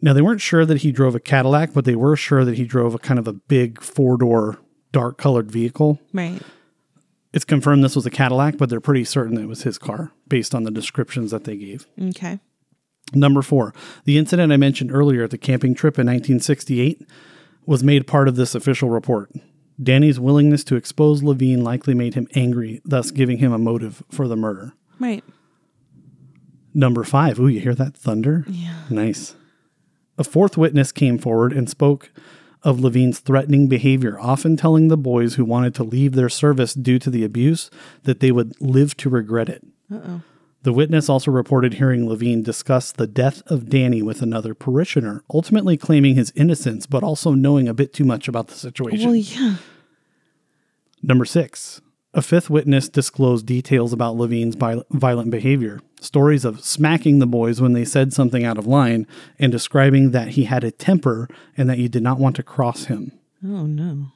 Now, 0.00 0.12
they 0.12 0.22
weren't 0.22 0.40
sure 0.40 0.64
that 0.64 0.82
he 0.82 0.92
drove 0.92 1.14
a 1.14 1.20
Cadillac, 1.20 1.72
but 1.72 1.84
they 1.84 1.96
were 1.96 2.16
sure 2.16 2.44
that 2.44 2.56
he 2.56 2.64
drove 2.64 2.94
a 2.94 2.98
kind 2.98 3.18
of 3.18 3.26
a 3.26 3.32
big 3.32 3.82
four 3.82 4.16
door, 4.16 4.58
dark 4.92 5.18
colored 5.18 5.50
vehicle. 5.50 6.00
Right. 6.12 6.40
It's 7.32 7.44
confirmed 7.44 7.84
this 7.84 7.96
was 7.96 8.06
a 8.06 8.10
Cadillac, 8.10 8.56
but 8.56 8.70
they're 8.70 8.80
pretty 8.80 9.04
certain 9.04 9.38
it 9.38 9.46
was 9.46 9.62
his 9.62 9.76
car 9.76 10.12
based 10.28 10.54
on 10.54 10.62
the 10.62 10.70
descriptions 10.70 11.30
that 11.30 11.44
they 11.44 11.56
gave. 11.56 11.86
Okay. 12.00 12.38
Number 13.14 13.42
four, 13.42 13.74
the 14.04 14.18
incident 14.18 14.52
I 14.52 14.56
mentioned 14.56 14.92
earlier 14.92 15.24
at 15.24 15.30
the 15.30 15.38
camping 15.38 15.74
trip 15.74 15.98
in 15.98 16.06
1968 16.06 17.06
was 17.66 17.82
made 17.82 18.06
part 18.06 18.28
of 18.28 18.36
this 18.36 18.54
official 18.54 18.90
report. 18.90 19.30
Danny's 19.82 20.18
willingness 20.18 20.64
to 20.64 20.76
expose 20.76 21.22
Lavigne 21.22 21.62
likely 21.62 21.94
made 21.94 22.14
him 22.14 22.28
angry, 22.34 22.80
thus 22.84 23.10
giving 23.10 23.38
him 23.38 23.52
a 23.52 23.58
motive 23.58 24.02
for 24.10 24.26
the 24.26 24.36
murder. 24.36 24.72
Right. 24.98 25.24
Number 26.78 27.02
five, 27.02 27.40
ooh, 27.40 27.48
you 27.48 27.58
hear 27.58 27.74
that 27.74 27.96
thunder? 27.96 28.44
Yeah. 28.48 28.82
Nice. 28.88 29.34
A 30.16 30.22
fourth 30.22 30.56
witness 30.56 30.92
came 30.92 31.18
forward 31.18 31.52
and 31.52 31.68
spoke 31.68 32.12
of 32.62 32.78
Lavigne's 32.78 33.18
threatening 33.18 33.66
behavior, 33.66 34.16
often 34.20 34.56
telling 34.56 34.86
the 34.86 34.96
boys 34.96 35.34
who 35.34 35.44
wanted 35.44 35.74
to 35.74 35.82
leave 35.82 36.12
their 36.12 36.28
service 36.28 36.74
due 36.74 37.00
to 37.00 37.10
the 37.10 37.24
abuse 37.24 37.68
that 38.04 38.20
they 38.20 38.30
would 38.30 38.54
live 38.60 38.96
to 38.98 39.10
regret 39.10 39.48
it. 39.48 39.66
Uh 39.92 39.98
oh. 40.06 40.20
The 40.62 40.72
witness 40.72 41.08
also 41.08 41.32
reported 41.32 41.74
hearing 41.74 42.08
Lavigne 42.08 42.42
discuss 42.42 42.92
the 42.92 43.08
death 43.08 43.42
of 43.46 43.68
Danny 43.68 44.00
with 44.00 44.22
another 44.22 44.54
parishioner, 44.54 45.24
ultimately 45.34 45.76
claiming 45.76 46.14
his 46.14 46.32
innocence, 46.36 46.86
but 46.86 47.02
also 47.02 47.32
knowing 47.32 47.66
a 47.66 47.74
bit 47.74 47.92
too 47.92 48.04
much 48.04 48.28
about 48.28 48.46
the 48.46 48.54
situation. 48.54 49.06
Well, 49.06 49.16
yeah. 49.16 49.56
Number 51.02 51.24
six, 51.24 51.80
a 52.14 52.22
fifth 52.22 52.48
witness 52.48 52.88
disclosed 52.88 53.46
details 53.46 53.92
about 53.92 54.16
Lavigne's 54.16 54.56
violent 54.56 55.30
behavior, 55.30 55.80
stories 56.00 56.44
of 56.44 56.64
smacking 56.64 57.18
the 57.18 57.26
boys 57.26 57.60
when 57.60 57.74
they 57.74 57.84
said 57.84 58.12
something 58.12 58.44
out 58.44 58.58
of 58.58 58.66
line, 58.66 59.06
and 59.38 59.52
describing 59.52 60.10
that 60.12 60.28
he 60.28 60.44
had 60.44 60.64
a 60.64 60.70
temper 60.70 61.28
and 61.56 61.68
that 61.68 61.78
you 61.78 61.88
did 61.88 62.02
not 62.02 62.18
want 62.18 62.36
to 62.36 62.42
cross 62.42 62.86
him. 62.86 63.12
Oh 63.44 63.66
no. 63.66 64.12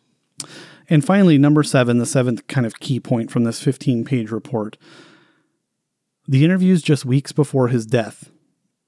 And 0.89 1.05
finally, 1.05 1.39
number 1.39 1.63
seven, 1.63 1.99
the 1.99 2.07
seventh 2.07 2.47
kind 2.49 2.67
of 2.67 2.81
key 2.81 2.99
point 2.99 3.31
from 3.31 3.45
this 3.45 3.63
15 3.63 4.05
page 4.05 4.31
report. 4.31 4.77
The 6.27 6.45
interviews 6.45 6.83
just 6.83 7.05
weeks 7.05 7.33
before 7.33 7.69
his 7.69 7.87
death. 7.87 8.31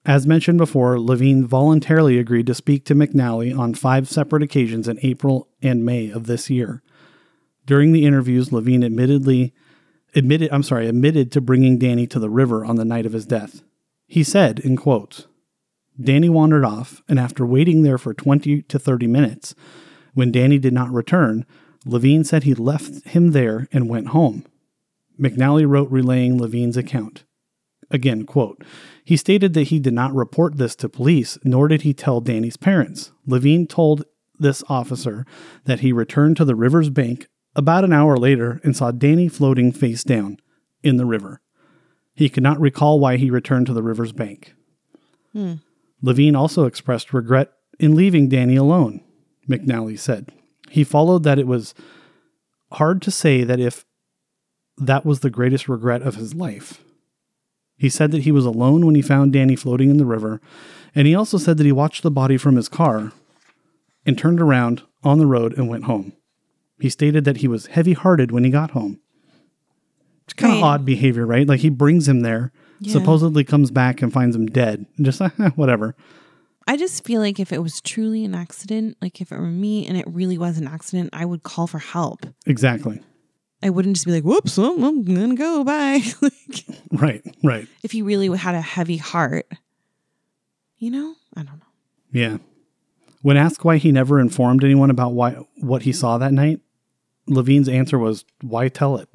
As 0.07 0.27
mentioned 0.27 0.59
before, 0.59 1.01
Lavigne 1.01 1.47
voluntarily 1.47 2.19
agreed 2.19 2.47
to 2.49 2.55
speak 2.55 2.85
to 2.87 2.95
McNally 2.95 3.57
on 3.57 3.75
five 3.75 4.09
separate 4.09 4.43
occasions 4.43 4.87
in 4.87 4.99
April 5.03 5.49
and 5.63 5.85
May 5.85 6.11
of 6.11 6.27
this 6.27 6.51
year. 6.51 6.83
During 7.67 7.93
the 7.93 8.05
interviews, 8.05 8.53
Lavigne 8.53 8.85
admittedly 8.85 9.55
admitted, 10.15 10.51
I'm 10.53 10.63
sorry, 10.63 10.87
admitted 10.87 11.33
to 11.33 11.41
bringing 11.41 11.79
Danny 11.79 12.07
to 12.09 12.19
the 12.19 12.31
river 12.31 12.65
on 12.65 12.77
the 12.77 12.85
night 12.85 13.07
of 13.07 13.13
his 13.13 13.27
death. 13.27 13.63
He 14.07 14.23
said, 14.23 14.59
in 14.59 14.77
quotes, 14.77 15.27
Danny 16.01 16.29
wandered 16.29 16.65
off, 16.65 17.03
and 17.09 17.19
after 17.19 17.47
waiting 17.47 17.83
there 17.83 17.99
for 17.99 18.13
20 18.13 18.63
to 18.63 18.79
30 18.79 19.07
minutes, 19.07 19.55
when 20.13 20.33
Danny 20.33 20.59
did 20.59 20.73
not 20.73 20.93
return, 20.93 21.47
Lavigne 21.87 22.25
said 22.25 22.43
he 22.43 22.55
left 22.55 23.07
him 23.07 23.33
there 23.33 23.69
and 23.73 23.89
went 23.89 24.09
home. 24.09 24.45
McNally 25.21 25.69
wrote 25.69 25.91
relaying 25.91 26.39
Lavigne's 26.39 26.77
account. 26.77 27.25
Again, 27.91 28.25
quote, 28.25 28.65
he 29.05 29.17
stated 29.17 29.55
that 29.55 29.69
he 29.69 29.79
did 29.79 29.93
not 29.93 30.15
report 30.15 30.57
this 30.57 30.75
to 30.77 30.89
police, 30.89 31.39
nor 31.45 31.69
did 31.69 31.83
he 31.83 31.95
tell 31.95 32.21
Danny's 32.21 32.57
parents. 32.57 33.13
Lavigne 33.27 33.67
told 33.67 34.05
this 34.39 34.65
officer 34.69 35.25
that 35.65 35.81
he 35.81 35.93
returned 35.93 36.37
to 36.37 36.45
the 36.45 36.57
river's 36.57 36.91
bank 36.91 37.29
about 37.57 37.85
an 37.85 37.93
hour 37.93 38.17
later 38.17 38.61
and 38.65 38.77
saw 38.77 38.91
Danny 38.91 39.29
floating 39.29 39.73
face 39.73 40.05
down 40.05 40.39
in 40.83 40.97
the 40.97 41.07
river. 41.07 41.41
He 42.15 42.29
could 42.29 42.43
not 42.43 42.61
recall 42.61 43.01
why 43.01 43.17
he 43.17 43.31
returned 43.31 43.67
to 43.67 43.73
the 43.75 43.83
river's 43.83 44.13
bank. 44.13 44.55
Hmm. 45.33 45.55
Lavigne 46.03 46.37
also 46.37 46.65
expressed 46.65 47.13
regret 47.13 47.53
in 47.79 47.97
leaving 47.97 48.29
Danny 48.29 48.57
alone, 48.57 49.01
McNally 49.49 49.99
said. 49.99 50.31
He 50.71 50.85
followed 50.85 51.23
that 51.25 51.39
it 51.39 51.47
was 51.47 51.75
hard 52.73 53.03
to 53.03 53.11
say 53.11 53.45
that 53.45 53.61
if 53.61 53.85
that 54.77 55.07
was 55.07 55.21
the 55.21 55.31
greatest 55.31 55.69
regret 55.69 56.03
of 56.03 56.17
his 56.17 56.35
life. 56.35 56.83
He 57.77 57.89
said 57.89 58.11
that 58.13 58.23
he 58.23 58.33
was 58.33 58.47
alone 58.47 58.87
when 58.87 58.95
he 58.95 59.03
found 59.03 59.33
Danny 59.33 59.57
floating 59.57 59.91
in 59.91 59.97
the 59.97 60.07
river, 60.07 60.41
and 60.95 61.07
he 61.07 61.15
also 61.15 61.39
said 61.39 61.57
that 61.57 61.67
he 61.67 61.73
watched 61.73 62.03
the 62.03 62.11
body 62.11 62.37
from 62.37 62.57
his 62.57 62.69
car 62.69 63.13
and 64.07 64.17
turned 64.17 64.41
around 64.41 64.83
on 65.03 65.19
the 65.19 65.27
road 65.27 65.57
and 65.57 65.69
went 65.69 65.85
home. 65.85 66.13
He 66.85 66.91
stated 66.91 67.25
that 67.25 67.39
he 67.39 67.49
was 67.49 67.69
heavy 67.69 67.95
hearted 67.95 68.31
when 68.31 68.45
he 68.45 68.51
got 68.51 68.73
home. 68.73 69.01
It's 70.25 70.35
kind 70.35 70.53
of 70.53 70.61
Right. 70.61 70.67
odd 70.67 70.85
behavior, 70.85 71.25
right? 71.25 71.49
Like 71.49 71.61
he 71.61 71.71
brings 71.71 72.07
him 72.07 72.21
there, 72.21 72.53
Yeah. 72.79 72.93
supposedly 72.93 73.43
comes 73.43 73.71
back 73.71 74.03
and 74.03 74.13
finds 74.13 74.37
him 74.37 74.45
dead. 74.45 74.85
And 74.99 75.07
just 75.07 75.19
like 75.19 75.33
eh, 75.41 75.49
whatever. 75.57 75.97
I 76.69 76.77
just 76.77 77.03
feel 77.03 77.23
like 77.23 77.41
if 77.41 77.55
it 77.55 77.63
was 77.63 77.81
truly 77.81 78.23
an 78.23 78.35
accident, 78.35 78.99
like 79.01 79.23
if 79.23 79.33
it 79.33 79.39
were 79.39 79.47
me 79.47 79.87
and 79.87 79.97
it 79.97 80.05
really 80.07 80.37
was 80.37 80.59
an 80.59 80.67
accident, 80.69 81.09
I 81.15 81.25
would 81.25 81.43
call 81.43 81.67
for 81.67 81.79
help. 81.79 82.27
Exactly. 82.45 83.01
I 83.63 83.71
wouldn't 83.71 83.97
just 83.97 84.05
be 84.05 84.13
like, 84.13 84.25
whoops, 84.25 84.59
oh, 84.59 84.75
I'm 84.87 85.05
gonna 85.05 85.35
go, 85.37 85.65
bye. 85.65 86.03
like, 86.21 86.67
Right, 86.93 87.23
right. 87.43 87.67
if 87.83 87.93
he 87.93 88.03
really 88.03 88.29
had 88.37 88.55
a 88.55 88.61
heavy 88.61 88.99
heart, 88.99 89.47
you 90.77 90.91
know? 90.91 91.15
I 91.35 91.45
don't 91.45 91.57
know. 91.61 91.67
Yeah. 92.13 92.37
When 93.23 93.39
asked 93.39 93.65
why 93.65 93.79
he 93.79 93.91
never 93.91 94.21
informed 94.21 94.65
anyone 94.65 94.91
about 94.91 95.15
why 95.15 95.33
what 95.57 95.85
he 95.85 95.93
saw 95.95 96.19
that 96.19 96.35
night, 96.35 96.61
Lavigne's 97.27 97.69
answer 97.69 97.99
was, 97.99 98.25
"Why 98.43 98.69
tell 98.69 98.97
it?" 98.97 99.09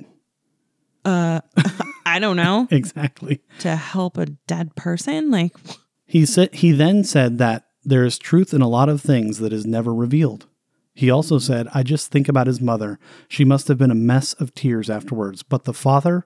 Uh, 1.05 1.41
I 2.05 2.19
don't 2.19 2.35
know. 2.37 2.67
Exactly. 2.71 3.41
to 3.59 3.75
help 3.75 4.17
a 4.17 4.25
dead 4.25 4.75
person? 4.75 5.31
Like, 5.31 5.55
He 6.05 6.25
said 6.25 6.53
he 6.55 6.71
then 6.71 7.03
said 7.03 7.37
that 7.37 7.65
there 7.83 8.03
is 8.03 8.17
truth 8.17 8.53
in 8.53 8.61
a 8.61 8.67
lot 8.67 8.89
of 8.89 8.99
things 9.01 9.37
that 9.39 9.53
is 9.53 9.65
never 9.65 9.93
revealed. 9.93 10.47
He 10.93 11.09
also 11.11 11.37
said, 11.37 11.67
"I 11.73 11.83
just 11.83 12.11
think 12.11 12.27
about 12.27 12.47
his 12.47 12.59
mother. 12.59 12.99
She 13.27 13.45
must 13.45 13.67
have 13.67 13.77
been 13.77 13.91
a 13.91 13.95
mess 13.95 14.33
of 14.33 14.53
tears 14.55 14.89
afterwards, 14.89 15.43
but 15.43 15.63
the 15.65 15.73
father, 15.73 16.25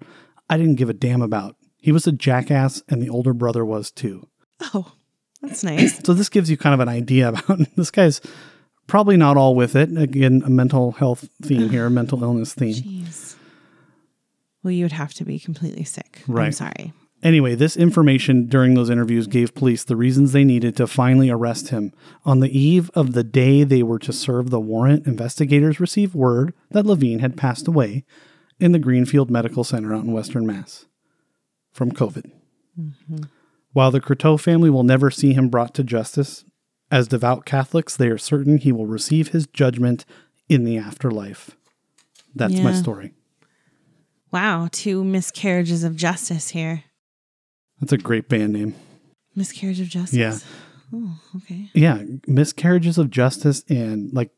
I 0.49 0.57
didn't 0.57 0.75
give 0.75 0.89
a 0.89 0.93
damn 0.93 1.21
about. 1.21 1.57
He 1.77 1.91
was 1.91 2.07
a 2.07 2.13
jackass 2.13 2.81
and 2.87 3.01
the 3.01 3.09
older 3.09 3.33
brother 3.33 3.65
was 3.65 3.91
too." 3.91 4.27
oh, 4.73 4.93
that's 5.41 5.63
nice. 5.65 5.99
So 6.05 6.13
this 6.13 6.29
gives 6.29 6.49
you 6.49 6.55
kind 6.55 6.73
of 6.73 6.79
an 6.79 6.87
idea 6.89 7.27
about 7.29 7.59
this 7.75 7.91
guy's 7.91 8.21
probably 8.87 9.17
not 9.17 9.37
all 9.37 9.55
with 9.55 9.75
it. 9.75 9.95
Again, 9.97 10.43
a 10.45 10.49
mental 10.49 10.93
health 10.93 11.29
theme 11.41 11.69
here, 11.69 11.87
a 11.87 11.89
mental 11.89 12.23
illness 12.23 12.53
theme. 12.53 12.75
Jeez. 12.75 13.35
Well, 14.63 14.71
you 14.71 14.85
would 14.85 14.93
have 14.93 15.13
to 15.15 15.25
be 15.25 15.39
completely 15.39 15.83
sick. 15.83 16.21
Right. 16.27 16.45
I'm 16.45 16.51
sorry. 16.51 16.93
Anyway, 17.21 17.55
this 17.55 17.77
information 17.77 18.47
during 18.47 18.73
those 18.73 18.89
interviews 18.89 19.27
gave 19.27 19.55
police 19.55 19.85
the 19.85 19.95
reasons 19.95 20.33
they 20.33 20.43
needed 20.43 20.75
to 20.75 20.85
finally 20.85 21.29
arrest 21.29 21.69
him. 21.69 21.93
On 22.25 22.41
the 22.41 22.57
eve 22.57 22.91
of 22.95 23.13
the 23.13 23.23
day 23.23 23.63
they 23.63 23.81
were 23.81 23.99
to 23.99 24.11
serve 24.11 24.49
the 24.49 24.59
warrant, 24.59 25.07
investigators 25.07 25.79
received 25.79 26.13
word 26.13 26.53
that 26.71 26.85
Lavigne 26.85 27.21
had 27.21 27.37
passed 27.37 27.65
away 27.65 28.03
in 28.59 28.73
the 28.73 28.79
Greenfield 28.79 29.31
Medical 29.31 29.63
Center 29.63 29.93
out 29.93 30.03
in 30.03 30.11
Western 30.11 30.45
Mass 30.45 30.85
from 31.71 31.93
COVID. 31.93 32.29
Mm-hmm. 32.79 33.23
While 33.71 33.91
the 33.91 34.01
Croteau 34.01 34.39
family 34.39 34.69
will 34.69 34.83
never 34.83 35.09
see 35.09 35.33
him 35.33 35.47
brought 35.47 35.73
to 35.75 35.83
justice, 35.83 36.43
as 36.93 37.07
devout 37.07 37.43
Catholics, 37.43 37.97
they 37.97 38.07
are 38.07 38.19
certain 38.19 38.59
he 38.59 38.71
will 38.71 38.85
receive 38.85 39.29
his 39.29 39.47
judgment 39.47 40.05
in 40.47 40.63
the 40.63 40.77
afterlife. 40.77 41.49
That's 42.35 42.59
my 42.59 42.71
story. 42.71 43.13
Wow, 44.31 44.69
two 44.71 45.03
miscarriages 45.03 45.83
of 45.83 45.95
justice 45.95 46.49
here. 46.49 46.83
That's 47.81 47.93
a 47.93 47.97
great 47.97 48.29
band 48.29 48.53
name. 48.53 48.75
Miscarriage 49.35 49.79
of 49.79 49.87
justice. 49.87 50.17
Yeah. 50.19 50.37
Oh, 50.93 51.19
okay. 51.37 51.71
Yeah, 51.73 52.03
miscarriages 52.27 52.99
of 52.99 53.09
justice 53.09 53.63
and 53.69 54.13
like 54.13 54.29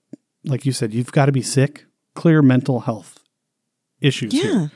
like 0.45 0.65
you 0.65 0.71
said, 0.71 0.93
you've 0.93 1.11
got 1.11 1.25
to 1.25 1.33
be 1.33 1.41
sick, 1.41 1.85
clear 2.13 2.41
mental 2.41 2.81
health 2.81 3.19
issues 3.99 4.33
Yeah. 4.33 4.41
here. 4.41 4.71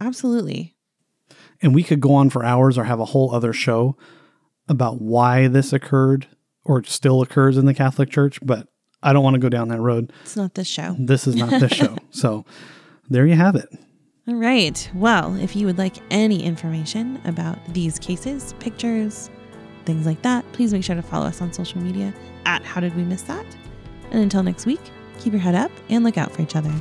Absolutely. 0.00 0.74
And 1.60 1.74
we 1.74 1.82
could 1.82 2.00
go 2.00 2.14
on 2.14 2.30
for 2.30 2.42
hours 2.42 2.78
or 2.78 2.84
have 2.84 2.98
a 3.00 3.04
whole 3.06 3.34
other 3.34 3.52
show 3.52 3.98
about 4.68 5.02
why 5.02 5.48
this 5.48 5.74
occurred 5.74 6.28
or 6.64 6.82
still 6.84 7.22
occurs 7.22 7.56
in 7.56 7.66
the 7.66 7.74
Catholic 7.74 8.10
Church, 8.10 8.38
but 8.42 8.68
I 9.02 9.12
don't 9.12 9.24
want 9.24 9.34
to 9.34 9.40
go 9.40 9.48
down 9.48 9.68
that 9.68 9.80
road. 9.80 10.12
It's 10.22 10.36
not 10.36 10.54
this 10.54 10.68
show. 10.68 10.94
This 10.98 11.26
is 11.26 11.34
not 11.36 11.50
this 11.60 11.72
show. 11.76 11.96
So 12.10 12.44
there 13.08 13.26
you 13.26 13.34
have 13.34 13.56
it. 13.56 13.68
All 14.28 14.34
right. 14.36 14.88
Well, 14.94 15.34
if 15.36 15.56
you 15.56 15.66
would 15.66 15.78
like 15.78 15.96
any 16.10 16.44
information 16.44 17.20
about 17.24 17.58
these 17.74 17.98
cases, 17.98 18.54
pictures, 18.60 19.30
things 19.84 20.06
like 20.06 20.22
that, 20.22 20.44
please 20.52 20.72
make 20.72 20.84
sure 20.84 20.94
to 20.94 21.02
follow 21.02 21.26
us 21.26 21.42
on 21.42 21.52
social 21.52 21.80
media 21.80 22.14
at 22.46 22.64
How 22.64 22.80
Did 22.80 22.94
We 22.94 23.02
Miss 23.02 23.22
That? 23.22 23.44
And 24.12 24.22
until 24.22 24.44
next 24.44 24.64
week, 24.64 24.80
keep 25.18 25.32
your 25.32 25.42
head 25.42 25.56
up 25.56 25.72
and 25.88 26.04
look 26.04 26.16
out 26.18 26.30
for 26.32 26.42
each 26.42 26.54
other. 26.54 26.72